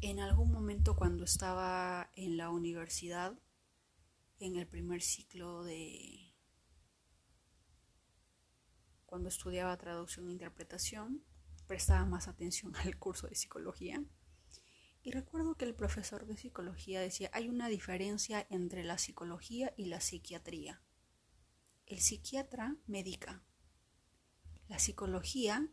En 0.00 0.20
algún 0.20 0.52
momento 0.52 0.94
cuando 0.94 1.24
estaba 1.24 2.12
en 2.14 2.36
la 2.36 2.50
universidad, 2.50 3.36
en 4.38 4.54
el 4.54 4.68
primer 4.68 5.02
ciclo 5.02 5.64
de... 5.64 6.36
cuando 9.06 9.28
estudiaba 9.28 9.76
traducción 9.76 10.28
e 10.28 10.32
interpretación, 10.32 11.24
prestaba 11.66 12.04
más 12.04 12.28
atención 12.28 12.76
al 12.76 12.96
curso 12.96 13.26
de 13.26 13.34
psicología 13.34 14.04
y 15.02 15.10
recuerdo 15.10 15.54
que 15.54 15.64
el 15.64 15.74
profesor 15.74 16.26
de 16.26 16.36
psicología 16.36 17.00
decía, 17.00 17.30
hay 17.32 17.48
una 17.48 17.68
diferencia 17.68 18.46
entre 18.50 18.84
la 18.84 18.98
psicología 18.98 19.72
y 19.76 19.86
la 19.86 20.00
psiquiatría. 20.00 20.82
El 21.86 22.00
psiquiatra 22.00 22.76
medica. 22.86 23.42
La 24.68 24.78
psicología 24.78 25.68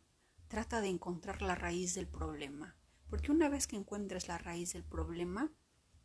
trata 0.48 0.80
de 0.80 0.88
encontrar 0.88 1.42
la 1.42 1.54
raíz 1.54 1.94
del 1.94 2.08
problema, 2.08 2.76
porque 3.10 3.32
una 3.32 3.48
vez 3.48 3.66
que 3.66 3.76
encuentres 3.76 4.28
la 4.28 4.38
raíz 4.38 4.72
del 4.72 4.84
problema, 4.84 5.52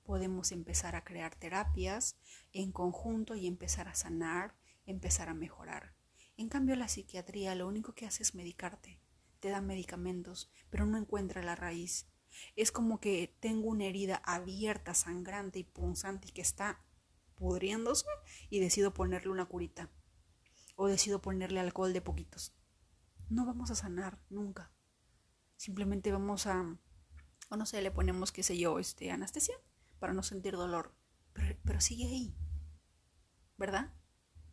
podemos 0.04 0.51
empezar 0.51 0.96
a 0.96 1.04
crear 1.04 1.36
terapias 1.36 2.18
en 2.51 2.72
conjunto 2.72 3.36
y 3.36 3.48
empezar 3.48 3.88
a 3.88 3.96
sanar, 3.96 4.56
empezar 4.86 5.30
a 5.30 5.34
mejorar. 5.34 5.94
En 6.38 6.50
cambio, 6.50 6.75
la 6.75 6.88
psiquiatría 6.88 7.56
lo 7.56 7.68
único 7.68 7.94
que 7.94 8.06
hace 8.06 8.24
es 8.24 8.36
medicarte, 8.36 9.00
te 9.40 9.50
da 9.50 9.62
medicamentos, 9.62 10.51
pero 10.70 10.86
no 10.86 10.98
encuentra 10.98 11.44
la 11.44 11.56
raíz. 11.56 12.08
Es 12.55 12.71
como 12.71 13.00
que 13.00 13.35
tengo 13.39 13.69
una 13.69 13.85
herida 13.85 14.21
abierta, 14.25 14.93
sangrante 14.93 15.59
y 15.59 15.63
punzante 15.63 16.27
y 16.27 16.31
que 16.31 16.41
está 16.41 16.83
pudriéndose 17.35 18.05
y 18.50 18.59
decido 18.59 18.93
ponerle 18.93 19.31
una 19.31 19.45
curita. 19.45 19.89
O 20.75 20.88
decido 20.88 21.21
ponerle 21.21 21.59
alcohol 21.59 21.93
de 21.93 22.01
poquitos. 22.01 22.53
No 23.29 23.45
vamos 23.45 23.71
a 23.71 23.75
sanar 23.75 24.21
nunca. 24.29 24.71
Simplemente 25.57 26.11
vamos 26.11 26.47
a, 26.47 26.79
o 27.50 27.55
no 27.55 27.65
sé, 27.65 27.81
le 27.81 27.91
ponemos, 27.91 28.31
qué 28.31 28.43
sé 28.43 28.57
yo, 28.57 28.79
este, 28.79 29.11
anestesia 29.11 29.55
para 30.00 30.13
no 30.13 30.23
sentir 30.23 30.53
dolor. 30.53 30.95
Pero, 31.33 31.57
pero 31.63 31.81
sigue 31.81 32.05
ahí. 32.05 32.35
¿Verdad? 33.57 33.93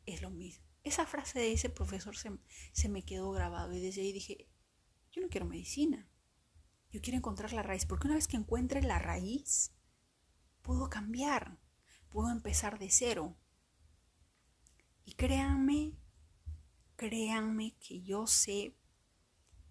Es 0.04 0.22
lo 0.22 0.30
mismo. 0.30 0.64
Esa 0.84 1.06
frase 1.06 1.38
de 1.38 1.52
ese 1.52 1.70
profesor 1.70 2.16
se, 2.16 2.30
se 2.72 2.88
me 2.88 3.04
quedó 3.04 3.30
grabado 3.30 3.72
y 3.74 3.80
desde 3.80 4.02
ahí 4.02 4.12
dije, 4.12 4.48
yo 5.10 5.22
no 5.22 5.28
quiero 5.28 5.46
medicina. 5.46 6.08
Yo 6.90 7.00
quiero 7.02 7.18
encontrar 7.18 7.52
la 7.52 7.62
raíz, 7.62 7.84
porque 7.84 8.06
una 8.06 8.14
vez 8.16 8.28
que 8.28 8.36
encuentre 8.36 8.82
la 8.82 8.98
raíz, 8.98 9.72
puedo 10.62 10.88
cambiar, 10.88 11.58
puedo 12.08 12.30
empezar 12.30 12.78
de 12.78 12.90
cero. 12.90 13.36
Y 15.04 15.14
créanme, 15.14 15.92
créanme 16.96 17.76
que 17.78 18.02
yo 18.02 18.26
sé, 18.26 18.74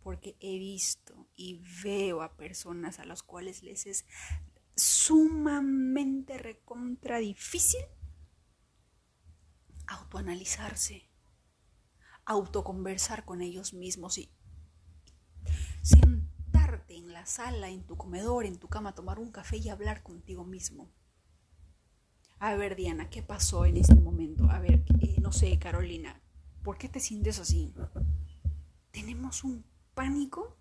porque 0.02 0.38
he 0.40 0.58
visto 0.58 1.28
y 1.36 1.62
veo 1.84 2.22
a 2.22 2.38
personas 2.38 3.00
a 3.00 3.06
las 3.06 3.24
cuales 3.24 3.62
les 3.62 3.86
es 3.86 4.06
sumamente 4.76 6.38
recontra 6.38 7.18
difícil 7.18 7.82
autoanalizarse, 9.88 11.10
autoconversar 12.26 13.26
con 13.26 13.42
ellos 13.42 13.74
mismos 13.74 14.18
y 14.18 14.30
en 17.08 17.14
la 17.14 17.26
sala, 17.26 17.70
en 17.70 17.84
tu 17.84 17.96
comedor, 17.96 18.46
en 18.46 18.58
tu 18.58 18.68
cama, 18.68 18.94
tomar 18.94 19.18
un 19.20 19.32
café 19.32 19.58
y 19.58 19.70
hablar 19.70 20.04
contigo 20.04 20.44
mismo. 20.44 20.92
A 22.40 22.56
ver, 22.56 22.76
Diana, 22.76 23.10
¿qué 23.10 23.24
pasó 23.24 23.66
en 23.66 23.78
este 23.78 23.96
momento? 23.96 24.50
A 24.52 24.60
ver, 24.60 24.84
eh, 25.00 25.16
no 25.22 25.32
sé, 25.32 25.58
Carolina, 25.58 26.22
¿por 26.64 26.78
qué 26.78 26.90
te 26.90 27.00
sientes 27.00 27.40
así? 27.40 27.74
Tenemos 28.92 29.44
un 29.44 29.66
pánico 29.96 30.58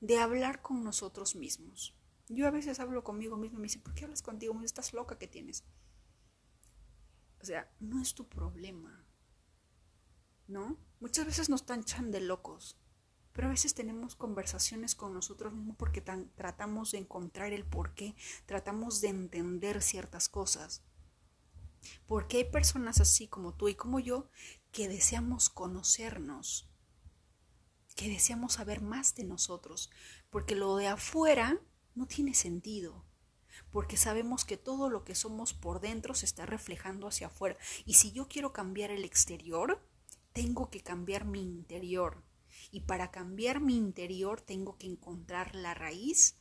de 0.00 0.18
hablar 0.18 0.62
con 0.62 0.82
nosotros 0.82 1.36
mismos. 1.36 1.94
Yo 2.28 2.48
a 2.48 2.50
veces 2.50 2.80
hablo 2.80 3.04
conmigo 3.04 3.36
mismo 3.36 3.58
y 3.58 3.60
me 3.60 3.66
dice, 3.68 3.78
¿por 3.78 3.94
qué 3.94 4.04
hablas 4.04 4.22
contigo 4.22 4.54
mismo? 4.54 4.66
Estás 4.66 4.92
loca 4.92 5.18
que 5.18 5.28
tienes. 5.28 5.64
O 7.40 7.44
sea, 7.44 7.70
no 7.78 8.00
es 8.00 8.14
tu 8.14 8.28
problema. 8.28 9.06
¿no? 10.48 10.76
Muchas 11.00 11.26
veces 11.26 11.48
nos 11.48 11.66
tanchan 11.66 12.10
de 12.10 12.20
locos, 12.20 12.78
pero 13.36 13.48
a 13.48 13.50
veces 13.50 13.74
tenemos 13.74 14.16
conversaciones 14.16 14.94
con 14.94 15.12
nosotros 15.12 15.52
mismos 15.52 15.76
porque 15.76 16.00
tratamos 16.00 16.92
de 16.92 16.98
encontrar 16.98 17.52
el 17.52 17.66
porqué, 17.66 18.16
tratamos 18.46 19.02
de 19.02 19.08
entender 19.08 19.82
ciertas 19.82 20.30
cosas. 20.30 20.82
Porque 22.06 22.38
hay 22.38 22.44
personas 22.44 22.98
así 22.98 23.28
como 23.28 23.52
tú 23.52 23.68
y 23.68 23.74
como 23.74 24.00
yo 24.00 24.30
que 24.72 24.88
deseamos 24.88 25.50
conocernos, 25.50 26.70
que 27.94 28.08
deseamos 28.08 28.54
saber 28.54 28.80
más 28.80 29.14
de 29.14 29.24
nosotros, 29.24 29.90
porque 30.30 30.54
lo 30.54 30.76
de 30.76 30.86
afuera 30.86 31.60
no 31.94 32.06
tiene 32.06 32.32
sentido, 32.32 33.04
porque 33.70 33.98
sabemos 33.98 34.46
que 34.46 34.56
todo 34.56 34.88
lo 34.88 35.04
que 35.04 35.14
somos 35.14 35.52
por 35.52 35.80
dentro 35.80 36.14
se 36.14 36.24
está 36.24 36.46
reflejando 36.46 37.06
hacia 37.06 37.26
afuera. 37.26 37.58
Y 37.84 37.94
si 37.94 38.12
yo 38.12 38.28
quiero 38.28 38.54
cambiar 38.54 38.90
el 38.90 39.04
exterior, 39.04 39.86
tengo 40.32 40.70
que 40.70 40.82
cambiar 40.82 41.26
mi 41.26 41.42
interior. 41.42 42.25
Y 42.70 42.80
para 42.80 43.10
cambiar 43.10 43.60
mi 43.60 43.76
interior 43.76 44.40
tengo 44.40 44.76
que 44.76 44.86
encontrar 44.86 45.54
la 45.54 45.74
raíz 45.74 46.38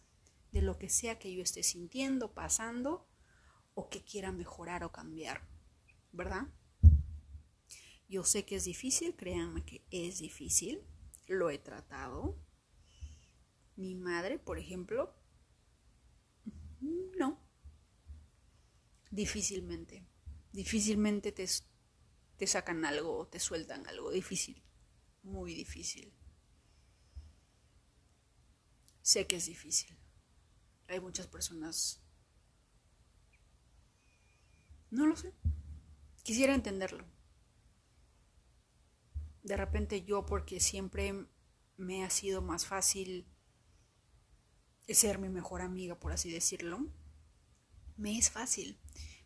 de 0.52 0.62
lo 0.62 0.78
que 0.78 0.90
sea 0.90 1.20
que 1.20 1.34
yo 1.34 1.42
esté 1.42 1.64
sintiendo, 1.64 2.34
pasando 2.34 3.08
o 3.74 3.90
que 3.90 4.04
quiera 4.04 4.32
mejorar 4.32 4.84
o 4.84 4.92
cambiar. 4.92 5.48
¿Verdad? 6.12 6.48
Yo 8.08 8.24
sé 8.24 8.46
que 8.46 8.56
es 8.56 8.66
difícil, 8.66 9.16
créanme 9.16 9.66
que 9.66 9.86
es 9.92 10.20
difícil, 10.20 10.82
lo 11.28 11.50
he 11.50 11.58
tratado. 11.58 12.40
Mi 13.76 13.96
madre, 13.96 14.40
por 14.40 14.58
ejemplo, 14.58 15.14
no. 17.18 17.42
Difícilmente. 19.12 20.06
Difícilmente 20.52 21.32
te, 21.32 21.46
te 22.38 22.48
sacan 22.48 22.86
algo 22.86 23.18
o 23.18 23.28
te 23.28 23.40
sueltan 23.40 23.86
algo. 23.88 24.12
Difícil. 24.12 24.64
Muy 25.26 25.54
difícil. 25.54 26.12
Sé 29.02 29.28
que 29.28 29.36
es 29.36 29.46
difícil. 29.46 29.96
Hay 30.88 31.02
muchas 31.02 31.28
personas... 31.28 32.02
No 34.90 35.06
lo 35.06 35.18
sé. 35.18 35.34
Quisiera 36.24 36.56
entenderlo 36.56 37.06
de 39.46 39.58
repente 39.58 40.04
yo, 40.04 40.26
porque 40.26 40.60
siempre 40.60 41.28
me 41.78 42.04
ha 42.04 42.10
sido 42.10 42.42
más 42.42 42.66
fácil 42.66 43.28
ser 44.88 45.20
mi 45.20 45.30
mejor 45.30 45.62
amiga, 45.62 46.00
por 46.00 46.12
así 46.12 46.32
decirlo, 46.32 46.88
me 47.96 48.18
es 48.18 48.32
fácil. 48.32 48.80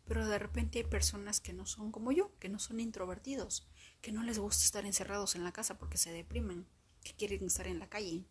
Pero 0.05 0.27
de 0.27 0.37
repente 0.37 0.79
hay 0.79 0.83
personas 0.83 1.39
que 1.39 1.53
no 1.53 1.65
son 1.65 1.91
como 1.91 2.11
yo, 2.11 2.37
que 2.39 2.49
no 2.49 2.59
son 2.59 2.81
introvertidos, 2.81 3.69
que 4.01 4.11
no 4.11 4.23
les 4.23 4.39
gusta 4.39 4.63
estar 4.63 4.85
encerrados 4.85 5.35
en 5.35 5.43
la 5.43 5.51
casa 5.51 5.77
porque 5.77 5.97
se 5.97 6.11
deprimen, 6.11 6.67
que 7.03 7.13
quieren 7.13 7.45
estar 7.45 7.67
en 7.67 7.79
la 7.79 7.89
calle. 7.89 8.25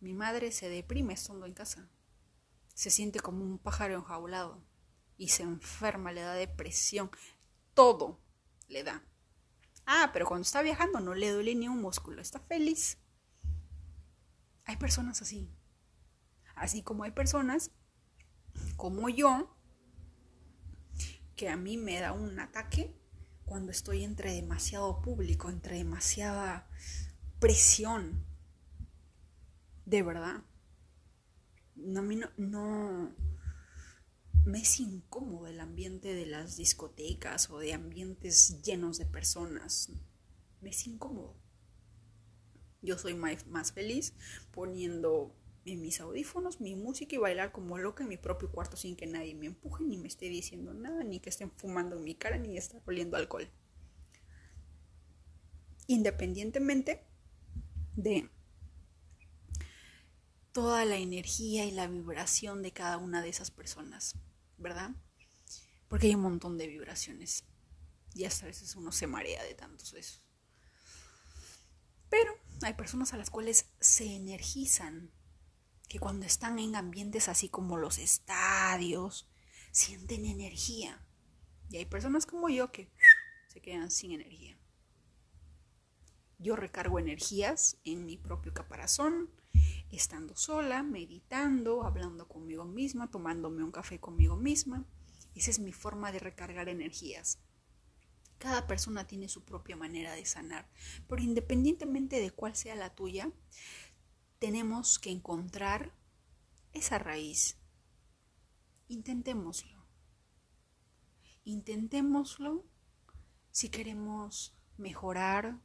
Mi 0.00 0.14
madre 0.14 0.52
se 0.52 0.68
deprime 0.68 1.14
estando 1.14 1.46
en 1.46 1.54
casa. 1.54 1.88
Se 2.74 2.90
siente 2.90 3.20
como 3.20 3.44
un 3.44 3.58
pájaro 3.58 3.96
enjaulado 3.96 4.62
y 5.16 5.28
se 5.28 5.42
enferma, 5.42 6.12
le 6.12 6.22
da 6.22 6.34
depresión, 6.34 7.10
todo 7.74 8.20
le 8.68 8.82
da. 8.84 9.04
Ah, 9.86 10.10
pero 10.12 10.26
cuando 10.26 10.42
está 10.42 10.62
viajando 10.62 11.00
no 11.00 11.14
le 11.14 11.30
duele 11.30 11.54
ni 11.54 11.68
un 11.68 11.80
músculo, 11.80 12.20
está 12.22 12.40
feliz. 12.40 12.98
Hay 14.64 14.76
personas 14.76 15.20
así. 15.20 15.50
Así 16.54 16.82
como 16.82 17.04
hay 17.04 17.10
personas 17.10 17.70
como 18.76 19.08
yo, 19.08 19.56
que 21.36 21.48
a 21.48 21.56
mí 21.56 21.76
me 21.76 21.98
da 22.00 22.12
un 22.12 22.38
ataque 22.38 22.99
cuando 23.50 23.72
estoy 23.72 24.04
entre 24.04 24.32
demasiado 24.32 25.02
público, 25.02 25.50
entre 25.50 25.78
demasiada 25.78 26.68
presión. 27.40 28.24
De 29.84 30.04
verdad. 30.04 30.44
mí 31.74 32.14
no, 32.14 32.30
no, 32.36 33.12
me 34.44 34.60
es 34.60 34.78
incómodo 34.78 35.48
el 35.48 35.58
ambiente 35.58 36.14
de 36.14 36.26
las 36.26 36.58
discotecas 36.58 37.50
o 37.50 37.58
de 37.58 37.72
ambientes 37.72 38.62
llenos 38.62 38.98
de 38.98 39.06
personas. 39.06 39.90
Me 40.60 40.70
es 40.70 40.86
incómodo. 40.86 41.34
Yo 42.82 42.98
soy 42.98 43.14
más 43.14 43.72
feliz 43.72 44.14
poniendo 44.52 45.34
en 45.70 45.80
mis 45.80 46.00
audífonos 46.00 46.60
mi 46.60 46.74
música 46.74 47.14
y 47.14 47.18
bailar 47.18 47.52
como 47.52 47.78
loca 47.78 48.02
en 48.02 48.08
mi 48.08 48.16
propio 48.16 48.50
cuarto 48.50 48.76
sin 48.76 48.96
que 48.96 49.06
nadie 49.06 49.34
me 49.34 49.46
empuje 49.46 49.84
ni 49.84 49.96
me 49.98 50.08
esté 50.08 50.28
diciendo 50.28 50.74
nada, 50.74 51.04
ni 51.04 51.20
que 51.20 51.30
estén 51.30 51.50
fumando 51.50 51.96
en 51.96 52.04
mi 52.04 52.14
cara, 52.14 52.38
ni 52.38 52.56
estar 52.56 52.82
oliendo 52.86 53.16
alcohol. 53.16 53.48
Independientemente 55.86 57.04
de 57.96 58.28
toda 60.52 60.84
la 60.84 60.96
energía 60.96 61.64
y 61.64 61.70
la 61.70 61.86
vibración 61.86 62.62
de 62.62 62.72
cada 62.72 62.98
una 62.98 63.22
de 63.22 63.28
esas 63.28 63.50
personas. 63.50 64.16
¿verdad? 64.60 64.90
Porque 65.88 66.06
hay 66.06 66.14
un 66.14 66.22
montón 66.22 66.56
de 66.58 66.68
vibraciones. 66.68 67.44
Y 68.14 68.24
hasta 68.24 68.44
a 68.44 68.48
veces 68.48 68.76
uno 68.76 68.92
se 68.92 69.06
marea 69.06 69.42
de 69.42 69.54
tantos 69.54 69.92
besos. 69.92 70.20
Pero 72.08 72.32
hay 72.62 72.74
personas 72.74 73.12
a 73.12 73.16
las 73.16 73.30
cuales 73.30 73.66
se 73.80 74.14
energizan, 74.14 75.10
que 75.90 75.98
cuando 75.98 76.24
están 76.24 76.60
en 76.60 76.76
ambientes 76.76 77.28
así 77.28 77.48
como 77.48 77.76
los 77.76 77.98
estadios, 77.98 79.28
sienten 79.72 80.24
energía. 80.24 81.04
Y 81.68 81.78
hay 81.78 81.84
personas 81.84 82.26
como 82.26 82.48
yo 82.48 82.70
que 82.70 82.88
se 83.48 83.60
quedan 83.60 83.90
sin 83.90 84.12
energía. 84.12 84.56
Yo 86.38 86.54
recargo 86.54 87.00
energías 87.00 87.76
en 87.82 88.06
mi 88.06 88.16
propio 88.16 88.54
caparazón, 88.54 89.30
estando 89.90 90.36
sola, 90.36 90.84
meditando, 90.84 91.82
hablando 91.82 92.28
conmigo 92.28 92.64
misma, 92.64 93.10
tomándome 93.10 93.64
un 93.64 93.72
café 93.72 93.98
conmigo 93.98 94.36
misma. 94.36 94.86
Esa 95.34 95.50
es 95.50 95.58
mi 95.58 95.72
forma 95.72 96.12
de 96.12 96.20
recargar 96.20 96.68
energías. 96.68 97.40
Cada 98.38 98.68
persona 98.68 99.08
tiene 99.08 99.28
su 99.28 99.44
propia 99.44 99.74
manera 99.74 100.14
de 100.14 100.24
sanar, 100.24 100.70
pero 101.08 101.20
independientemente 101.20 102.20
de 102.20 102.30
cuál 102.30 102.54
sea 102.54 102.76
la 102.76 102.94
tuya, 102.94 103.32
tenemos 104.40 104.98
que 104.98 105.10
encontrar 105.10 105.94
esa 106.72 106.98
raíz. 106.98 107.56
Intentémoslo. 108.88 109.86
Intentémoslo 111.44 112.64
si 113.52 113.68
queremos 113.68 114.56
mejorar, 114.76 115.60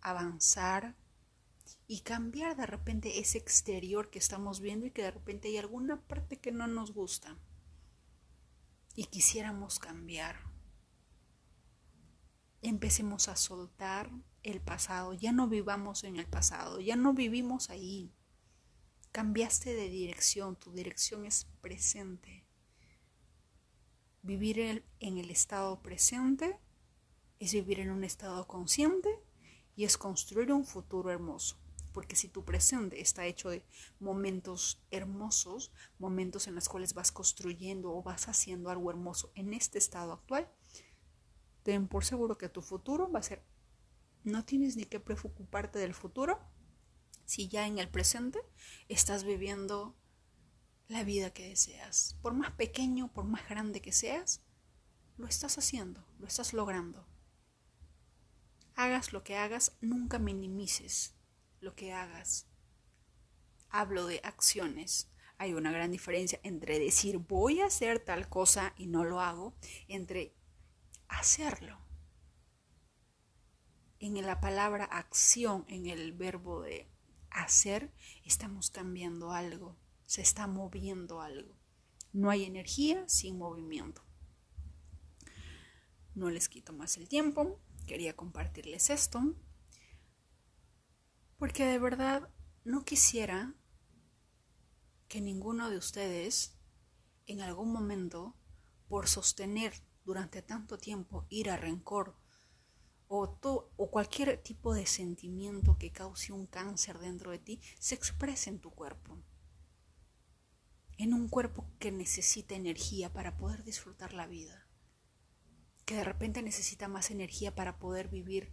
avanzar, 0.00 0.96
y 1.86 2.00
cambiar 2.00 2.56
de 2.56 2.66
repente 2.66 3.18
ese 3.18 3.38
exterior 3.38 4.10
que 4.10 4.18
estamos 4.18 4.60
viendo 4.60 4.86
y 4.86 4.90
que 4.90 5.02
de 5.02 5.10
repente 5.10 5.48
hay 5.48 5.58
alguna 5.58 6.00
parte 6.00 6.38
que 6.38 6.52
no 6.52 6.66
nos 6.66 6.92
gusta 6.92 7.38
y 8.94 9.06
quisiéramos 9.06 9.78
cambiar. 9.78 10.36
Empecemos 12.62 13.28
a 13.28 13.36
soltar 13.36 14.10
el 14.44 14.60
pasado, 14.60 15.14
ya 15.14 15.32
no 15.32 15.48
vivamos 15.48 16.04
en 16.04 16.16
el 16.16 16.26
pasado, 16.26 16.78
ya 16.78 16.96
no 16.96 17.14
vivimos 17.14 17.70
ahí. 17.70 18.12
Cambiaste 19.10 19.74
de 19.74 19.88
dirección, 19.88 20.56
tu 20.56 20.70
dirección 20.72 21.24
es 21.24 21.46
presente. 21.60 22.44
Vivir 24.22 24.84
en 25.00 25.18
el 25.18 25.30
estado 25.30 25.82
presente 25.82 26.58
es 27.38 27.52
vivir 27.52 27.80
en 27.80 27.90
un 27.90 28.04
estado 28.04 28.46
consciente 28.46 29.08
y 29.76 29.84
es 29.84 29.96
construir 29.96 30.52
un 30.52 30.64
futuro 30.64 31.10
hermoso. 31.10 31.56
Porque 31.92 32.16
si 32.16 32.28
tu 32.28 32.44
presente 32.44 33.00
está 33.00 33.24
hecho 33.24 33.50
de 33.50 33.64
momentos 34.00 34.82
hermosos, 34.90 35.72
momentos 35.98 36.48
en 36.48 36.54
los 36.54 36.68
cuales 36.68 36.92
vas 36.92 37.12
construyendo 37.12 37.94
o 37.94 38.02
vas 38.02 38.28
haciendo 38.28 38.68
algo 38.68 38.90
hermoso 38.90 39.30
en 39.34 39.54
este 39.54 39.78
estado 39.78 40.12
actual, 40.12 40.50
ten 41.62 41.88
por 41.88 42.04
seguro 42.04 42.36
que 42.36 42.48
tu 42.48 42.62
futuro 42.62 43.10
va 43.10 43.20
a 43.20 43.22
ser, 43.22 43.42
no 44.24 44.44
tienes 44.44 44.76
ni 44.76 44.84
que 44.84 45.00
preocuparte 45.00 45.78
del 45.78 45.94
futuro 45.94 46.40
si 47.24 47.48
ya 47.48 47.66
en 47.66 47.78
el 47.78 47.88
presente 47.88 48.40
estás 48.88 49.24
viviendo 49.24 49.96
la 50.88 51.04
vida 51.04 51.32
que 51.32 51.48
deseas. 51.48 52.16
Por 52.22 52.34
más 52.34 52.50
pequeño, 52.52 53.12
por 53.12 53.24
más 53.24 53.48
grande 53.48 53.80
que 53.80 53.92
seas, 53.92 54.42
lo 55.16 55.26
estás 55.26 55.58
haciendo, 55.58 56.06
lo 56.18 56.26
estás 56.26 56.52
logrando. 56.52 57.06
Hagas 58.74 59.12
lo 59.12 59.22
que 59.22 59.36
hagas, 59.36 59.76
nunca 59.80 60.18
minimices 60.18 61.14
lo 61.60 61.74
que 61.74 61.92
hagas. 61.92 62.46
Hablo 63.70 64.06
de 64.06 64.20
acciones. 64.24 65.10
Hay 65.38 65.54
una 65.54 65.72
gran 65.72 65.90
diferencia 65.90 66.40
entre 66.42 66.78
decir 66.78 67.18
voy 67.18 67.60
a 67.60 67.66
hacer 67.66 67.98
tal 67.98 68.28
cosa 68.28 68.74
y 68.76 68.86
no 68.86 69.04
lo 69.04 69.20
hago, 69.20 69.54
entre 69.88 70.34
hacerlo. 71.08 71.83
En 74.04 74.20
la 74.20 74.38
palabra 74.38 74.84
acción, 74.84 75.64
en 75.66 75.86
el 75.86 76.12
verbo 76.12 76.60
de 76.60 76.90
hacer, 77.30 77.90
estamos 78.26 78.68
cambiando 78.68 79.32
algo, 79.32 79.78
se 80.04 80.20
está 80.20 80.46
moviendo 80.46 81.22
algo. 81.22 81.56
No 82.12 82.28
hay 82.28 82.44
energía 82.44 83.08
sin 83.08 83.38
movimiento. 83.38 84.04
No 86.14 86.28
les 86.28 86.50
quito 86.50 86.74
más 86.74 86.98
el 86.98 87.08
tiempo. 87.08 87.58
quería 87.86 88.14
compartirles 88.14 88.90
esto, 88.90 89.22
porque 91.38 91.64
de 91.64 91.78
verdad 91.78 92.28
no 92.62 92.84
quisiera 92.84 93.54
que 95.08 95.22
ninguno 95.22 95.70
de 95.70 95.78
ustedes 95.78 96.58
en 97.24 97.40
algún 97.40 97.72
momento, 97.72 98.36
por 98.86 99.08
sostener 99.08 99.72
durante 100.04 100.42
tanto 100.42 100.76
tiempo 100.76 101.24
ira, 101.30 101.56
rencor 101.56 102.22
o, 103.16 103.90
cualquier 103.90 104.42
tipo 104.42 104.74
de 104.74 104.86
sentimiento 104.86 105.78
que 105.78 105.92
cause 105.92 106.32
un 106.32 106.46
cáncer 106.46 106.98
dentro 106.98 107.30
de 107.30 107.38
ti, 107.38 107.60
se 107.78 107.94
exprese 107.94 108.50
en 108.50 108.58
tu 108.58 108.70
cuerpo. 108.70 109.22
En 110.98 111.14
un 111.14 111.28
cuerpo 111.28 111.66
que 111.78 111.92
necesita 111.92 112.54
energía 112.54 113.12
para 113.12 113.36
poder 113.36 113.62
disfrutar 113.62 114.12
la 114.12 114.26
vida. 114.26 114.66
Que 115.84 115.96
de 115.96 116.04
repente 116.04 116.42
necesita 116.42 116.88
más 116.88 117.10
energía 117.10 117.54
para 117.54 117.78
poder 117.78 118.08
vivir 118.08 118.52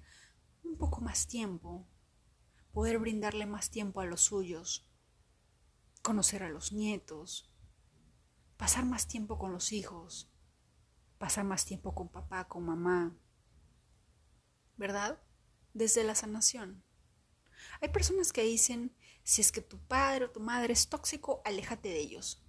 un 0.63 0.77
poco 0.77 1.01
más 1.01 1.27
tiempo, 1.27 1.87
poder 2.71 2.99
brindarle 2.99 3.45
más 3.45 3.71
tiempo 3.71 3.99
a 4.01 4.05
los 4.05 4.21
suyos, 4.21 4.87
conocer 6.03 6.43
a 6.43 6.49
los 6.49 6.71
nietos, 6.71 7.51
pasar 8.57 8.85
más 8.85 9.07
tiempo 9.07 9.39
con 9.39 9.53
los 9.53 9.71
hijos, 9.71 10.31
pasar 11.17 11.45
más 11.45 11.65
tiempo 11.65 11.95
con 11.95 12.09
papá, 12.09 12.47
con 12.47 12.65
mamá, 12.65 13.15
¿verdad? 14.81 15.21
Desde 15.75 16.03
la 16.03 16.15
sanación. 16.15 16.83
Hay 17.81 17.89
personas 17.89 18.33
que 18.33 18.41
dicen, 18.41 18.97
si 19.23 19.41
es 19.41 19.51
que 19.51 19.61
tu 19.61 19.77
padre 19.77 20.25
o 20.25 20.31
tu 20.31 20.39
madre 20.39 20.73
es 20.73 20.89
tóxico, 20.89 21.43
aléjate 21.45 21.89
de 21.89 21.99
ellos. 21.99 22.43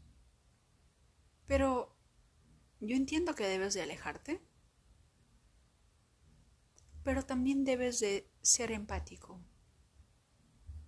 Pero 1.47 1.95
yo 2.81 2.97
entiendo 2.97 3.35
que 3.35 3.47
debes 3.47 3.75
de 3.75 3.83
alejarte, 3.83 4.41
pero 7.05 7.23
también 7.23 7.65
debes 7.65 8.01
de 8.01 8.33
ser 8.41 8.73
empático. 8.73 9.39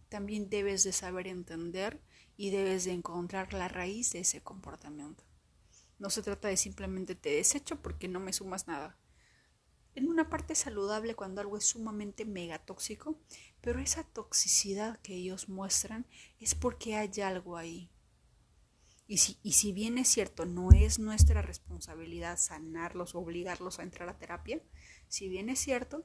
También 0.09 0.49
debes 0.49 0.83
de 0.83 0.93
saber 0.93 1.27
entender 1.27 2.03
y 2.39 2.53
debes 2.53 2.87
de 2.87 2.93
encontrar 2.93 3.53
la 3.53 3.69
raíz 3.69 4.13
de 4.13 4.21
ese 4.21 4.43
comportamiento. 4.43 5.25
No 5.99 6.09
se 6.09 6.23
trata 6.23 6.49
de 6.49 6.57
simplemente 6.57 7.15
te 7.15 7.33
desecho 7.33 7.83
porque 7.83 8.09
no 8.09 8.19
me 8.19 8.33
sumas 8.33 8.67
nada. 8.67 8.99
En 9.95 10.09
una 10.09 10.29
parte 10.29 10.55
saludable 10.55 11.15
cuando 11.15 11.41
algo 11.41 11.57
es 11.57 11.67
sumamente 11.67 12.25
megatóxico, 12.25 13.19
pero 13.61 13.79
esa 13.81 14.05
toxicidad 14.05 14.99
que 15.01 15.15
ellos 15.15 15.49
muestran 15.49 16.07
es 16.41 16.55
porque 16.55 16.97
hay 16.97 17.11
algo 17.23 17.57
ahí. 17.57 17.91
Y 19.07 19.19
si, 19.19 19.39
y 19.43 19.53
si 19.53 19.73
bien 19.73 19.99
es 19.99 20.09
cierto, 20.09 20.47
no 20.47 20.73
es 20.73 20.99
nuestra 20.99 21.43
responsabilidad 21.43 22.39
sanarlos 22.39 23.15
o 23.15 23.21
obligarlos 23.21 23.79
a 23.79 23.83
entrar 23.83 24.09
a 24.09 24.19
terapia, 24.19 24.63
si 25.09 25.29
bien 25.29 25.49
es 25.49 25.59
cierto, 25.59 26.05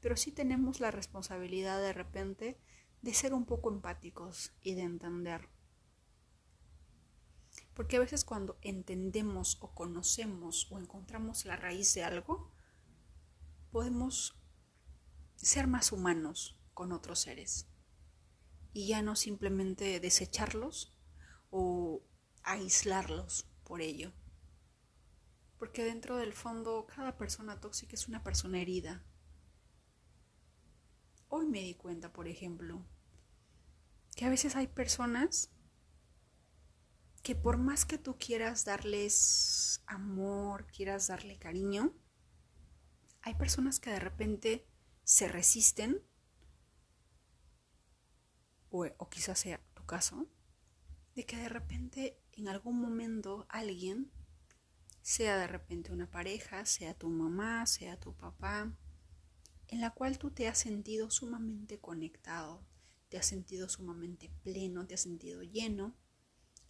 pero 0.00 0.16
sí 0.16 0.32
tenemos 0.32 0.80
la 0.80 0.90
responsabilidad 0.90 1.80
de 1.80 1.92
repente 1.92 2.58
de 3.02 3.14
ser 3.14 3.32
un 3.34 3.46
poco 3.46 3.70
empáticos 3.70 4.52
y 4.62 4.74
de 4.74 4.82
entender 4.82 5.48
porque 7.80 7.96
a 7.96 8.00
veces 8.00 8.26
cuando 8.26 8.58
entendemos 8.60 9.56
o 9.62 9.74
conocemos 9.74 10.70
o 10.70 10.78
encontramos 10.78 11.46
la 11.46 11.56
raíz 11.56 11.94
de 11.94 12.04
algo, 12.04 12.50
podemos 13.70 14.36
ser 15.36 15.66
más 15.66 15.92
humanos 15.92 16.58
con 16.74 16.92
otros 16.92 17.20
seres 17.20 17.68
y 18.72 18.88
ya 18.88 19.02
no 19.02 19.16
simplemente 19.16 20.00
desecharlos 20.00 20.96
o 21.50 22.02
aislarlos 22.42 23.48
por 23.64 23.80
ello. 23.80 24.12
Porque 25.58 25.84
dentro 25.84 26.16
del 26.16 26.32
fondo 26.32 26.86
cada 26.86 27.16
persona 27.16 27.60
tóxica 27.60 27.94
es 27.94 28.08
una 28.08 28.22
persona 28.22 28.60
herida. 28.60 29.04
Hoy 31.28 31.46
me 31.46 31.60
di 31.60 31.74
cuenta, 31.74 32.12
por 32.12 32.28
ejemplo, 32.28 32.84
que 34.16 34.24
a 34.24 34.30
veces 34.30 34.56
hay 34.56 34.66
personas 34.66 35.50
que 37.22 37.36
por 37.36 37.58
más 37.58 37.84
que 37.84 37.98
tú 37.98 38.16
quieras 38.18 38.64
darles 38.64 39.82
amor, 39.86 40.66
quieras 40.66 41.08
darle 41.08 41.38
cariño, 41.38 41.94
hay 43.22 43.34
personas 43.34 43.80
que 43.80 43.90
de 43.90 44.00
repente 44.00 44.66
se 45.04 45.28
resisten, 45.28 46.02
o, 48.70 49.08
quizás 49.08 49.38
sea 49.38 49.60
tu 49.74 49.84
caso, 49.84 50.26
de 51.14 51.26
que 51.26 51.36
de 51.36 51.48
repente 51.48 52.20
en 52.32 52.48
algún 52.48 52.80
momento 52.80 53.46
alguien, 53.48 54.10
sea 55.02 55.36
de 55.38 55.46
repente 55.46 55.92
una 55.92 56.10
pareja, 56.10 56.64
sea 56.66 56.94
tu 56.94 57.08
mamá, 57.08 57.66
sea 57.66 57.98
tu 57.98 58.14
papá, 58.14 58.72
en 59.68 59.80
la 59.80 59.90
cual 59.90 60.18
tú 60.18 60.30
te 60.30 60.46
has 60.46 60.58
sentido 60.58 61.10
sumamente 61.10 61.80
conectado, 61.80 62.64
te 63.08 63.18
has 63.18 63.26
sentido 63.26 63.68
sumamente 63.68 64.30
pleno, 64.42 64.86
te 64.86 64.94
has 64.94 65.00
sentido 65.00 65.42
lleno, 65.42 65.96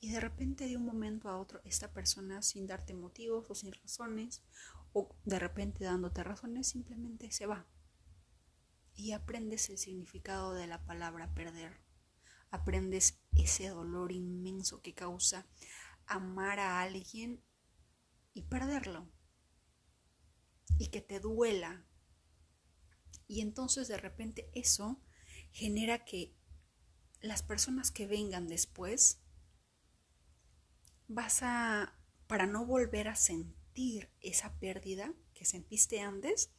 y 0.00 0.10
de 0.10 0.20
repente 0.20 0.66
de 0.66 0.76
un 0.76 0.86
momento 0.86 1.28
a 1.28 1.38
otro 1.38 1.60
esta 1.64 1.92
persona 1.92 2.40
sin 2.40 2.66
darte 2.66 2.94
motivos 2.94 3.50
o 3.50 3.54
sin 3.54 3.72
razones 3.72 4.42
o 4.92 5.14
de 5.24 5.38
repente 5.38 5.84
dándote 5.84 6.22
razones 6.24 6.68
simplemente 6.68 7.30
se 7.30 7.46
va. 7.46 7.66
Y 8.94 9.12
aprendes 9.12 9.70
el 9.70 9.78
significado 9.78 10.54
de 10.54 10.66
la 10.66 10.84
palabra 10.84 11.32
perder. 11.34 11.80
Aprendes 12.50 13.20
ese 13.36 13.68
dolor 13.68 14.12
inmenso 14.12 14.82
que 14.82 14.94
causa 14.94 15.46
amar 16.06 16.58
a 16.58 16.80
alguien 16.80 17.42
y 18.34 18.42
perderlo. 18.42 19.08
Y 20.78 20.88
que 20.88 21.00
te 21.00 21.20
duela. 21.20 21.86
Y 23.26 23.40
entonces 23.40 23.86
de 23.86 23.96
repente 23.96 24.50
eso 24.54 25.00
genera 25.52 26.04
que 26.04 26.36
las 27.20 27.42
personas 27.42 27.90
que 27.90 28.06
vengan 28.06 28.48
después 28.48 29.22
vas 31.06 31.42
a, 31.42 31.96
para 32.26 32.46
no 32.46 32.66
volver 32.66 33.08
a 33.08 33.14
sentir 33.14 33.59
esa 34.20 34.58
pérdida 34.58 35.14
que 35.34 35.44
sentiste 35.44 36.00
antes, 36.00 36.52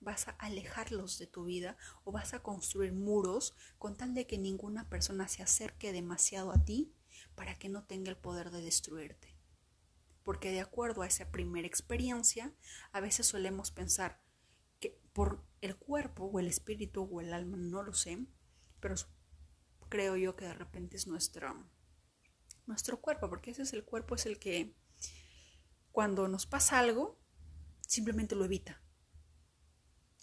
vas 0.00 0.28
a 0.28 0.32
alejarlos 0.32 1.18
de 1.18 1.26
tu 1.26 1.44
vida 1.44 1.76
o 2.04 2.12
vas 2.12 2.34
a 2.34 2.42
construir 2.42 2.92
muros 2.92 3.56
con 3.78 3.96
tal 3.96 4.14
de 4.14 4.26
que 4.26 4.38
ninguna 4.38 4.88
persona 4.88 5.28
se 5.28 5.42
acerque 5.42 5.92
demasiado 5.92 6.52
a 6.52 6.64
ti 6.64 6.94
para 7.34 7.58
que 7.58 7.68
no 7.68 7.84
tenga 7.84 8.10
el 8.10 8.16
poder 8.16 8.50
de 8.50 8.62
destruirte. 8.62 9.36
Porque 10.22 10.52
de 10.52 10.60
acuerdo 10.60 11.02
a 11.02 11.06
esa 11.06 11.30
primera 11.30 11.66
experiencia, 11.66 12.54
a 12.92 13.00
veces 13.00 13.26
solemos 13.26 13.70
pensar 13.70 14.22
que 14.78 15.00
por 15.12 15.44
el 15.60 15.76
cuerpo 15.76 16.24
o 16.24 16.38
el 16.38 16.46
espíritu 16.46 17.08
o 17.10 17.20
el 17.20 17.32
alma, 17.32 17.56
no 17.56 17.82
lo 17.82 17.94
sé, 17.94 18.26
pero 18.80 18.94
creo 19.88 20.16
yo 20.16 20.36
que 20.36 20.44
de 20.44 20.54
repente 20.54 20.96
es 20.96 21.06
nuestra 21.06 21.56
nuestro 22.66 23.00
cuerpo, 23.00 23.30
porque 23.30 23.50
ese 23.50 23.62
es 23.62 23.72
el 23.72 23.84
cuerpo, 23.84 24.14
es 24.14 24.26
el 24.26 24.38
que 24.38 24.76
cuando 25.98 26.28
nos 26.28 26.46
pasa 26.46 26.78
algo, 26.78 27.18
simplemente 27.84 28.36
lo 28.36 28.44
evita. 28.44 28.80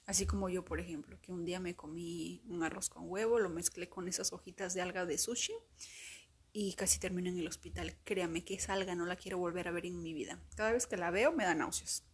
Así 0.05 0.25
como 0.25 0.47
yo, 0.47 0.63
por 0.63 0.79
ejemplo, 0.79 1.19
que 1.19 1.33
un 1.33 1.43
día 1.43 1.59
me 1.59 1.75
comí 1.75 2.41
un 2.47 2.63
arroz 2.63 2.87
con 2.87 3.09
huevo, 3.09 3.39
lo 3.39 3.49
mezclé 3.49 3.89
con 3.89 4.07
esas 4.07 4.31
hojitas 4.31 4.73
de 4.73 4.81
alga 4.81 5.05
de 5.05 5.17
sushi 5.17 5.51
y 6.53 6.75
casi 6.75 6.97
termino 6.97 7.27
en 7.27 7.39
el 7.39 7.47
hospital. 7.49 7.93
Créame 8.05 8.45
que 8.45 8.53
esa 8.53 8.71
alga 8.71 8.95
no 8.95 9.05
la 9.05 9.17
quiero 9.17 9.37
volver 9.37 9.67
a 9.67 9.71
ver 9.71 9.85
en 9.85 10.01
mi 10.01 10.13
vida. 10.13 10.41
Cada 10.55 10.71
vez 10.71 10.87
que 10.87 10.95
la 10.95 11.11
veo 11.11 11.33
me 11.33 11.43
da 11.43 11.53
náuseas. 11.53 12.05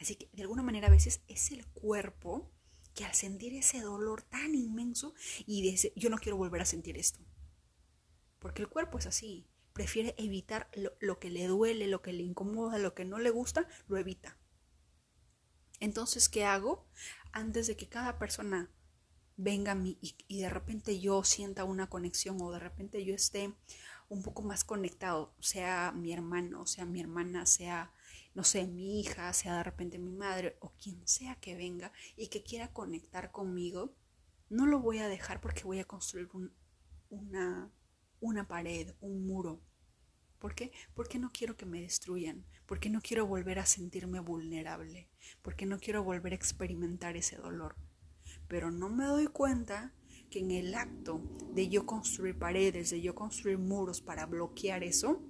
Así 0.00 0.16
que 0.16 0.30
de 0.32 0.40
alguna 0.40 0.62
manera 0.62 0.86
a 0.86 0.90
veces 0.90 1.20
es 1.28 1.50
el 1.50 1.66
cuerpo 1.66 2.50
que 2.94 3.04
al 3.04 3.12
sentir 3.12 3.52
ese 3.52 3.82
dolor 3.82 4.22
tan 4.22 4.54
inmenso 4.54 5.12
y 5.44 5.60
dice, 5.60 5.92
yo 5.94 6.08
no 6.08 6.16
quiero 6.16 6.38
volver 6.38 6.62
a 6.62 6.64
sentir 6.64 6.96
esto 6.96 7.20
porque 8.38 8.62
el 8.62 8.68
cuerpo 8.68 8.98
es 8.98 9.06
así, 9.06 9.47
prefiere 9.78 10.16
evitar 10.18 10.68
lo, 10.98 11.20
que 11.20 11.30
le 11.30 11.46
duele, 11.46 11.86
lo 11.86 12.02
que 12.02 12.12
le 12.12 12.24
incomoda, 12.24 12.78
lo 12.78 12.96
que 12.96 13.04
no 13.04 13.20
le 13.20 13.30
gusta, 13.30 13.68
lo 13.86 13.96
evita. 13.96 14.36
Entonces, 15.78 16.28
¿qué 16.28 16.44
hago? 16.44 16.88
Antes 17.30 17.68
de 17.68 17.76
que 17.76 17.88
cada 17.88 18.18
persona 18.18 18.72
venga 19.36 19.70
a 19.70 19.76
mí 19.76 19.96
y, 20.00 20.40
de 20.40 20.50
repente 20.50 20.98
yo 20.98 21.22
sienta 21.22 21.62
una 21.62 21.88
conexión 21.88 22.42
o 22.42 22.50
de 22.50 22.58
repente 22.58 23.04
yo 23.04 23.14
esté 23.14 23.54
un 24.08 24.24
poco 24.24 24.42
más 24.42 24.64
conectado, 24.64 25.32
sea 25.38 25.92
mi 25.92 26.12
hermano, 26.12 26.66
sea 26.66 26.84
mi 26.84 26.98
hermana, 26.98 27.46
sea, 27.46 27.92
no 28.34 28.42
sé, 28.42 28.66
mi 28.66 28.98
hija, 28.98 29.32
sea 29.32 29.58
de 29.58 29.62
repente 29.62 30.00
mi 30.00 30.10
madre 30.10 30.56
o 30.58 30.72
quien 30.72 31.06
sea 31.06 31.36
que 31.36 31.54
venga 31.54 31.92
y 32.16 32.30
que 32.30 32.42
quiera 32.42 32.72
conectar 32.72 33.30
conmigo, 33.30 33.94
no 34.48 34.66
lo 34.66 34.80
voy 34.80 34.98
a 34.98 35.06
dejar 35.06 35.40
porque 35.40 35.62
voy 35.62 35.78
a 35.78 35.84
construir 35.84 36.28
un, 36.32 36.52
una, 37.10 37.70
una 38.18 38.48
pared, 38.48 38.96
un 39.00 39.24
muro. 39.24 39.67
¿Por 40.38 40.54
qué? 40.54 40.70
Porque 40.94 41.18
no 41.18 41.30
quiero 41.32 41.56
que 41.56 41.66
me 41.66 41.80
destruyan, 41.80 42.44
porque 42.66 42.90
no 42.90 43.00
quiero 43.00 43.26
volver 43.26 43.58
a 43.58 43.66
sentirme 43.66 44.20
vulnerable, 44.20 45.08
porque 45.42 45.66
no 45.66 45.78
quiero 45.80 46.04
volver 46.04 46.32
a 46.32 46.36
experimentar 46.36 47.16
ese 47.16 47.36
dolor. 47.36 47.74
Pero 48.46 48.70
no 48.70 48.88
me 48.88 49.04
doy 49.04 49.26
cuenta 49.26 49.92
que 50.30 50.38
en 50.40 50.50
el 50.50 50.74
acto 50.74 51.22
de 51.54 51.68
yo 51.68 51.86
construir 51.86 52.38
paredes, 52.38 52.90
de 52.90 53.00
yo 53.00 53.14
construir 53.14 53.58
muros 53.58 54.00
para 54.00 54.26
bloquear 54.26 54.84
eso, 54.84 55.22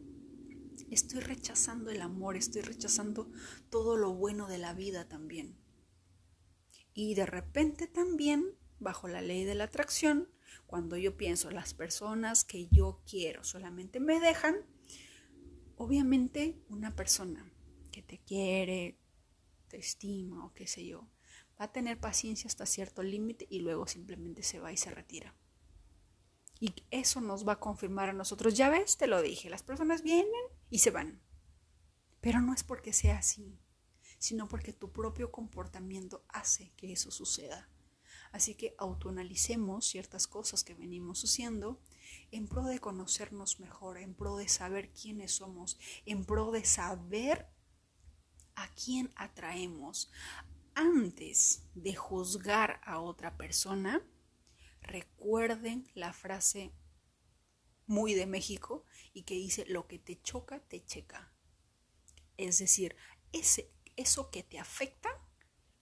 estoy 0.91 1.21
rechazando 1.21 1.91
el 1.91 2.03
amor, 2.03 2.37
estoy 2.37 2.63
rechazando 2.63 3.31
todo 3.71 3.97
lo 3.97 4.13
bueno 4.15 4.47
de 4.47 4.59
la 4.59 4.75
vida 4.75 5.09
también. 5.09 5.57
Y 6.93 7.15
de 7.15 7.27
repente 7.27 7.87
también, 7.87 8.55
bajo 8.79 9.09
la 9.09 9.23
ley 9.23 9.45
de 9.45 9.55
la 9.55 9.65
atracción, 9.65 10.29
cuando 10.67 10.97
yo 10.97 11.17
pienso 11.17 11.51
las 11.51 11.73
personas 11.73 12.45
que 12.45 12.67
yo 12.69 13.01
quiero 13.09 13.45
solamente 13.45 14.01
me 14.01 14.21
dejan, 14.21 14.57
obviamente 15.79 16.61
una 16.69 16.95
persona 16.95 17.51
que 17.91 18.03
te 18.03 18.19
quiere, 18.19 18.99
te 19.69 19.79
estima 19.79 20.45
o 20.45 20.53
qué 20.53 20.67
sé 20.67 20.85
yo, 20.85 21.09
va 21.61 21.67
a 21.67 21.73
tener 21.73 21.99
paciencia 21.99 22.49
hasta 22.49 22.67
cierto 22.67 23.03
límite 23.03 23.47
y 23.49 23.61
luego 23.61 23.87
simplemente 23.87 24.43
se 24.43 24.61
va 24.61 24.73
y 24.73 24.77
se 24.77 24.91
retira. 24.91 25.35
Y 26.61 26.75
eso 26.91 27.21
nos 27.21 27.47
va 27.47 27.55
a 27.55 27.61
confirmar 27.61 28.09
a 28.09 28.13
nosotros, 28.13 28.55
ya 28.55 28.69
ves, 28.69 28.97
te 28.97 29.07
lo 29.07 29.23
dije, 29.23 29.49
las 29.49 29.63
personas 29.63 30.03
vienen 30.03 30.33
y 30.71 30.81
se 30.81 30.91
van. 30.91 31.23
Pero 32.21 32.41
no 32.41 32.53
es 32.53 32.65
porque 32.65 32.93
sea 32.93 33.19
así, 33.19 33.61
sino 34.19 34.49
porque 34.49 34.73
tu 34.73 34.93
propio 34.93 35.31
comportamiento 35.31 36.25
hace 36.29 36.73
que 36.77 36.93
eso 36.93 37.13
suceda. 37.13 37.71
Así 38.33 38.55
que 38.57 38.75
autoanalicemos 38.79 39.87
ciertas 39.87 40.27
cosas 40.27 40.65
que 40.65 40.75
venimos 40.75 41.23
haciendo 41.23 41.81
en 42.31 42.49
pro 42.49 42.65
de 42.65 42.79
conocernos 42.79 43.61
mejor, 43.61 43.99
en 43.99 44.15
pro 44.15 44.37
de 44.37 44.49
saber 44.49 44.93
quiénes 44.93 45.33
somos, 45.33 45.79
en 46.07 46.25
pro 46.25 46.51
de 46.51 46.65
saber 46.65 47.49
a 48.55 48.69
quién 48.75 49.11
atraemos. 49.17 50.11
Antes 50.75 51.65
de 51.75 51.95
juzgar 51.95 52.81
a 52.85 53.01
otra 53.01 53.37
persona, 53.37 54.03
recuerden 54.81 55.91
la 55.95 56.13
frase 56.13 56.73
muy 57.87 58.15
de 58.15 58.27
México 58.27 58.85
y 59.13 59.23
que 59.23 59.35
dice 59.35 59.65
lo 59.67 59.89
que 59.89 59.99
te 59.99 60.21
choca, 60.21 60.61
te 60.61 60.85
checa. 60.85 61.33
Es 62.37 62.59
decir, 62.59 62.95
ese, 63.33 63.73
eso 63.97 64.31
que 64.31 64.43
te 64.43 64.59
afecta 64.59 65.11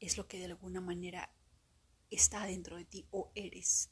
es 0.01 0.17
lo 0.17 0.29
que 0.29 0.39
de 0.39 0.47
alguna 0.47 0.81
manera 0.81 1.35
está 2.11 2.47
dentro 2.47 2.77
de 2.77 2.85
ti 2.85 3.07
o 3.11 3.33
eres. 3.35 3.91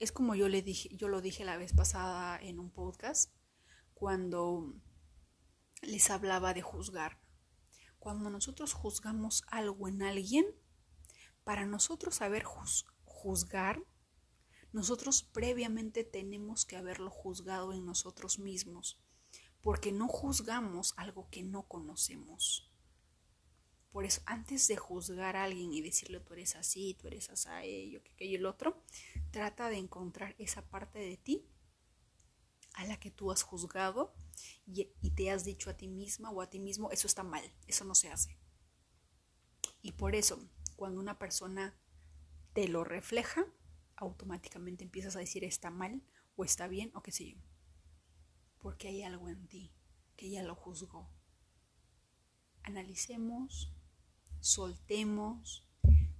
Es 0.00 0.12
como 0.12 0.34
yo 0.34 0.48
le 0.48 0.62
dije, 0.62 0.88
yo 0.96 1.08
lo 1.08 1.20
dije 1.20 1.44
la 1.44 1.58
vez 1.58 1.74
pasada 1.74 2.38
en 2.40 2.58
un 2.58 2.70
podcast 2.70 3.34
cuando 3.92 4.74
les 5.82 6.08
hablaba 6.08 6.54
de 6.54 6.62
juzgar. 6.62 7.20
Cuando 7.98 8.30
nosotros 8.30 8.72
juzgamos 8.72 9.44
algo 9.48 9.88
en 9.88 10.02
alguien, 10.02 10.46
para 11.44 11.66
nosotros 11.66 12.14
saber 12.14 12.44
juzgar, 13.04 13.82
nosotros 14.72 15.22
previamente 15.22 16.02
tenemos 16.02 16.64
que 16.64 16.78
haberlo 16.78 17.10
juzgado 17.10 17.74
en 17.74 17.84
nosotros 17.84 18.38
mismos, 18.38 18.98
porque 19.60 19.92
no 19.92 20.08
juzgamos 20.08 20.94
algo 20.96 21.28
que 21.28 21.42
no 21.42 21.68
conocemos. 21.68 22.69
Por 23.90 24.04
eso, 24.04 24.22
antes 24.24 24.68
de 24.68 24.76
juzgar 24.76 25.36
a 25.36 25.44
alguien 25.44 25.72
y 25.72 25.80
decirle 25.80 26.20
tú 26.20 26.34
eres 26.34 26.54
así, 26.54 26.94
tú 26.94 27.08
eres 27.08 27.28
así, 27.30 27.48
ello, 27.64 28.02
que 28.02 28.12
aquello, 28.12 28.38
el 28.38 28.46
otro, 28.46 28.82
trata 29.32 29.68
de 29.68 29.78
encontrar 29.78 30.36
esa 30.38 30.62
parte 30.68 31.00
de 31.00 31.16
ti 31.16 31.44
a 32.74 32.84
la 32.84 33.00
que 33.00 33.10
tú 33.10 33.32
has 33.32 33.42
juzgado 33.42 34.14
y, 34.64 34.88
y, 35.00 35.10
te 35.10 35.30
has 35.30 35.44
dicho 35.44 35.70
a 35.70 35.76
ti 35.76 35.88
misma 35.88 36.30
o 36.30 36.40
a 36.40 36.48
ti 36.48 36.60
mismo, 36.60 36.92
eso 36.92 37.08
está 37.08 37.24
mal, 37.24 37.42
eso 37.66 37.84
no 37.84 37.96
se 37.96 38.10
hace. 38.10 38.38
Y 39.82 39.92
por 39.92 40.14
eso, 40.14 40.38
cuando 40.76 41.00
una 41.00 41.18
persona 41.18 41.74
te 42.52 42.68
lo 42.68 42.84
refleja, 42.84 43.44
automáticamente 43.96 44.84
empiezas 44.84 45.16
a 45.16 45.20
decir 45.20 45.44
está 45.44 45.70
mal 45.70 46.02
o 46.36 46.44
está 46.44 46.68
bien 46.68 46.90
o 46.94 47.02
qué 47.02 47.12
sé 47.12 47.32
yo. 47.32 47.38
Porque 48.58 48.88
hay 48.88 49.02
algo 49.02 49.28
en 49.28 49.46
ti 49.48 49.72
que 50.16 50.30
ya 50.30 50.42
lo 50.42 50.54
juzgó. 50.54 51.10
Analicemos 52.62 53.72
soltemos, 54.40 55.66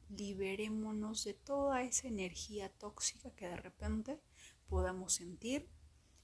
liberémonos 0.09 1.25
de 1.25 1.35
toda 1.35 1.83
esa 1.83 2.09
energía 2.09 2.69
tóxica 2.69 3.31
que 3.31 3.49
de 3.49 3.57
repente 3.57 4.21
podamos 4.69 5.15
sentir, 5.15 5.69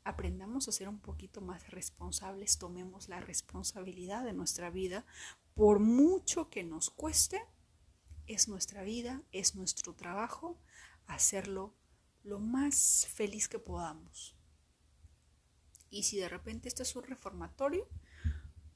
aprendamos 0.04 0.68
a 0.68 0.72
ser 0.72 0.88
un 0.88 1.00
poquito 1.00 1.40
más 1.40 1.70
responsables, 1.70 2.58
tomemos 2.58 3.08
la 3.08 3.20
responsabilidad 3.20 4.24
de 4.24 4.32
nuestra 4.32 4.70
vida, 4.70 5.04
por 5.54 5.80
mucho 5.80 6.50
que 6.50 6.62
nos 6.62 6.90
cueste, 6.90 7.42
es 8.26 8.48
nuestra 8.48 8.82
vida, 8.82 9.22
es 9.32 9.54
nuestro 9.54 9.94
trabajo 9.94 10.58
hacerlo 11.06 11.74
lo 12.24 12.40
más 12.40 13.06
feliz 13.12 13.48
que 13.48 13.58
podamos. 13.58 14.36
Y 15.90 16.02
si 16.02 16.18
de 16.18 16.28
repente 16.28 16.68
esto 16.68 16.82
es 16.82 16.94
un 16.96 17.04
reformatorio, 17.04 17.88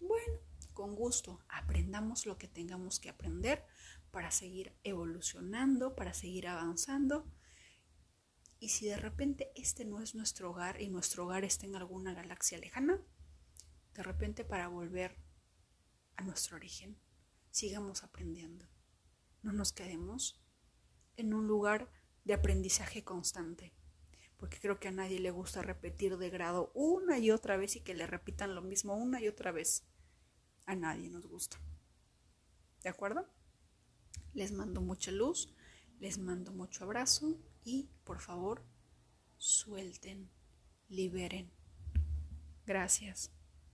bueno, 0.01 0.39
con 0.73 0.95
gusto, 0.95 1.41
aprendamos 1.49 2.27
lo 2.27 2.39
que 2.39 2.49
tengamos 2.49 3.01
que 3.01 3.11
aprender 3.11 3.65
para 4.11 4.31
seguir 4.31 4.77
evolucionando, 4.83 5.95
para 5.95 6.15
seguir 6.15 6.49
avanzando. 6.49 7.31
Y 8.59 8.71
si 8.71 8.87
de 8.87 8.97
repente 8.97 9.51
este 9.55 9.85
no 9.85 10.01
es 10.01 10.15
nuestro 10.15 10.51
hogar 10.51 10.81
y 10.81 10.89
nuestro 10.89 11.25
hogar 11.25 11.45
está 11.45 11.67
en 11.67 11.77
alguna 11.77 12.13
galaxia 12.15 12.59
lejana, 12.59 13.01
de 13.95 14.03
repente 14.03 14.45
para 14.45 14.69
volver 14.69 15.17
a 16.17 16.23
nuestro 16.23 16.57
origen, 16.57 16.99
sigamos 17.51 18.05
aprendiendo. 18.05 18.67
No 19.43 19.53
nos 19.53 19.73
quedemos 19.73 20.43
en 21.17 21.35
un 21.35 21.47
lugar 21.47 21.91
de 22.25 22.35
aprendizaje 22.35 23.03
constante, 23.03 23.73
porque 24.37 24.59
creo 24.59 24.79
que 24.79 24.89
a 24.89 24.93
nadie 24.93 25.21
le 25.21 25.31
gusta 25.31 25.63
repetir 25.63 26.19
de 26.19 26.31
grado 26.31 26.71
una 26.75 27.19
y 27.19 27.31
otra 27.31 27.57
vez 27.57 27.77
y 27.77 27.81
que 27.81 27.95
le 27.95 28.07
repitan 28.07 28.55
lo 28.55 28.63
mismo 28.63 28.95
una 28.95 29.21
y 29.21 29.29
otra 29.29 29.53
vez 29.53 29.87
a 30.71 30.77
nadie 30.77 31.11
nos 31.11 31.27
gusta. 31.27 31.59
¿De 32.83 32.89
acuerdo? 32.89 33.27
Les 34.35 34.53
mando 34.53 34.81
mucha 34.81 35.11
luz, 35.11 35.53
les 35.99 36.19
mando 36.19 36.53
mucho 36.53 36.85
abrazo 36.85 37.37
y 37.65 37.89
por 38.05 38.21
favor 38.21 38.63
suelten, 39.37 40.31
liberen. 40.89 41.51
Gracias. 42.67 43.33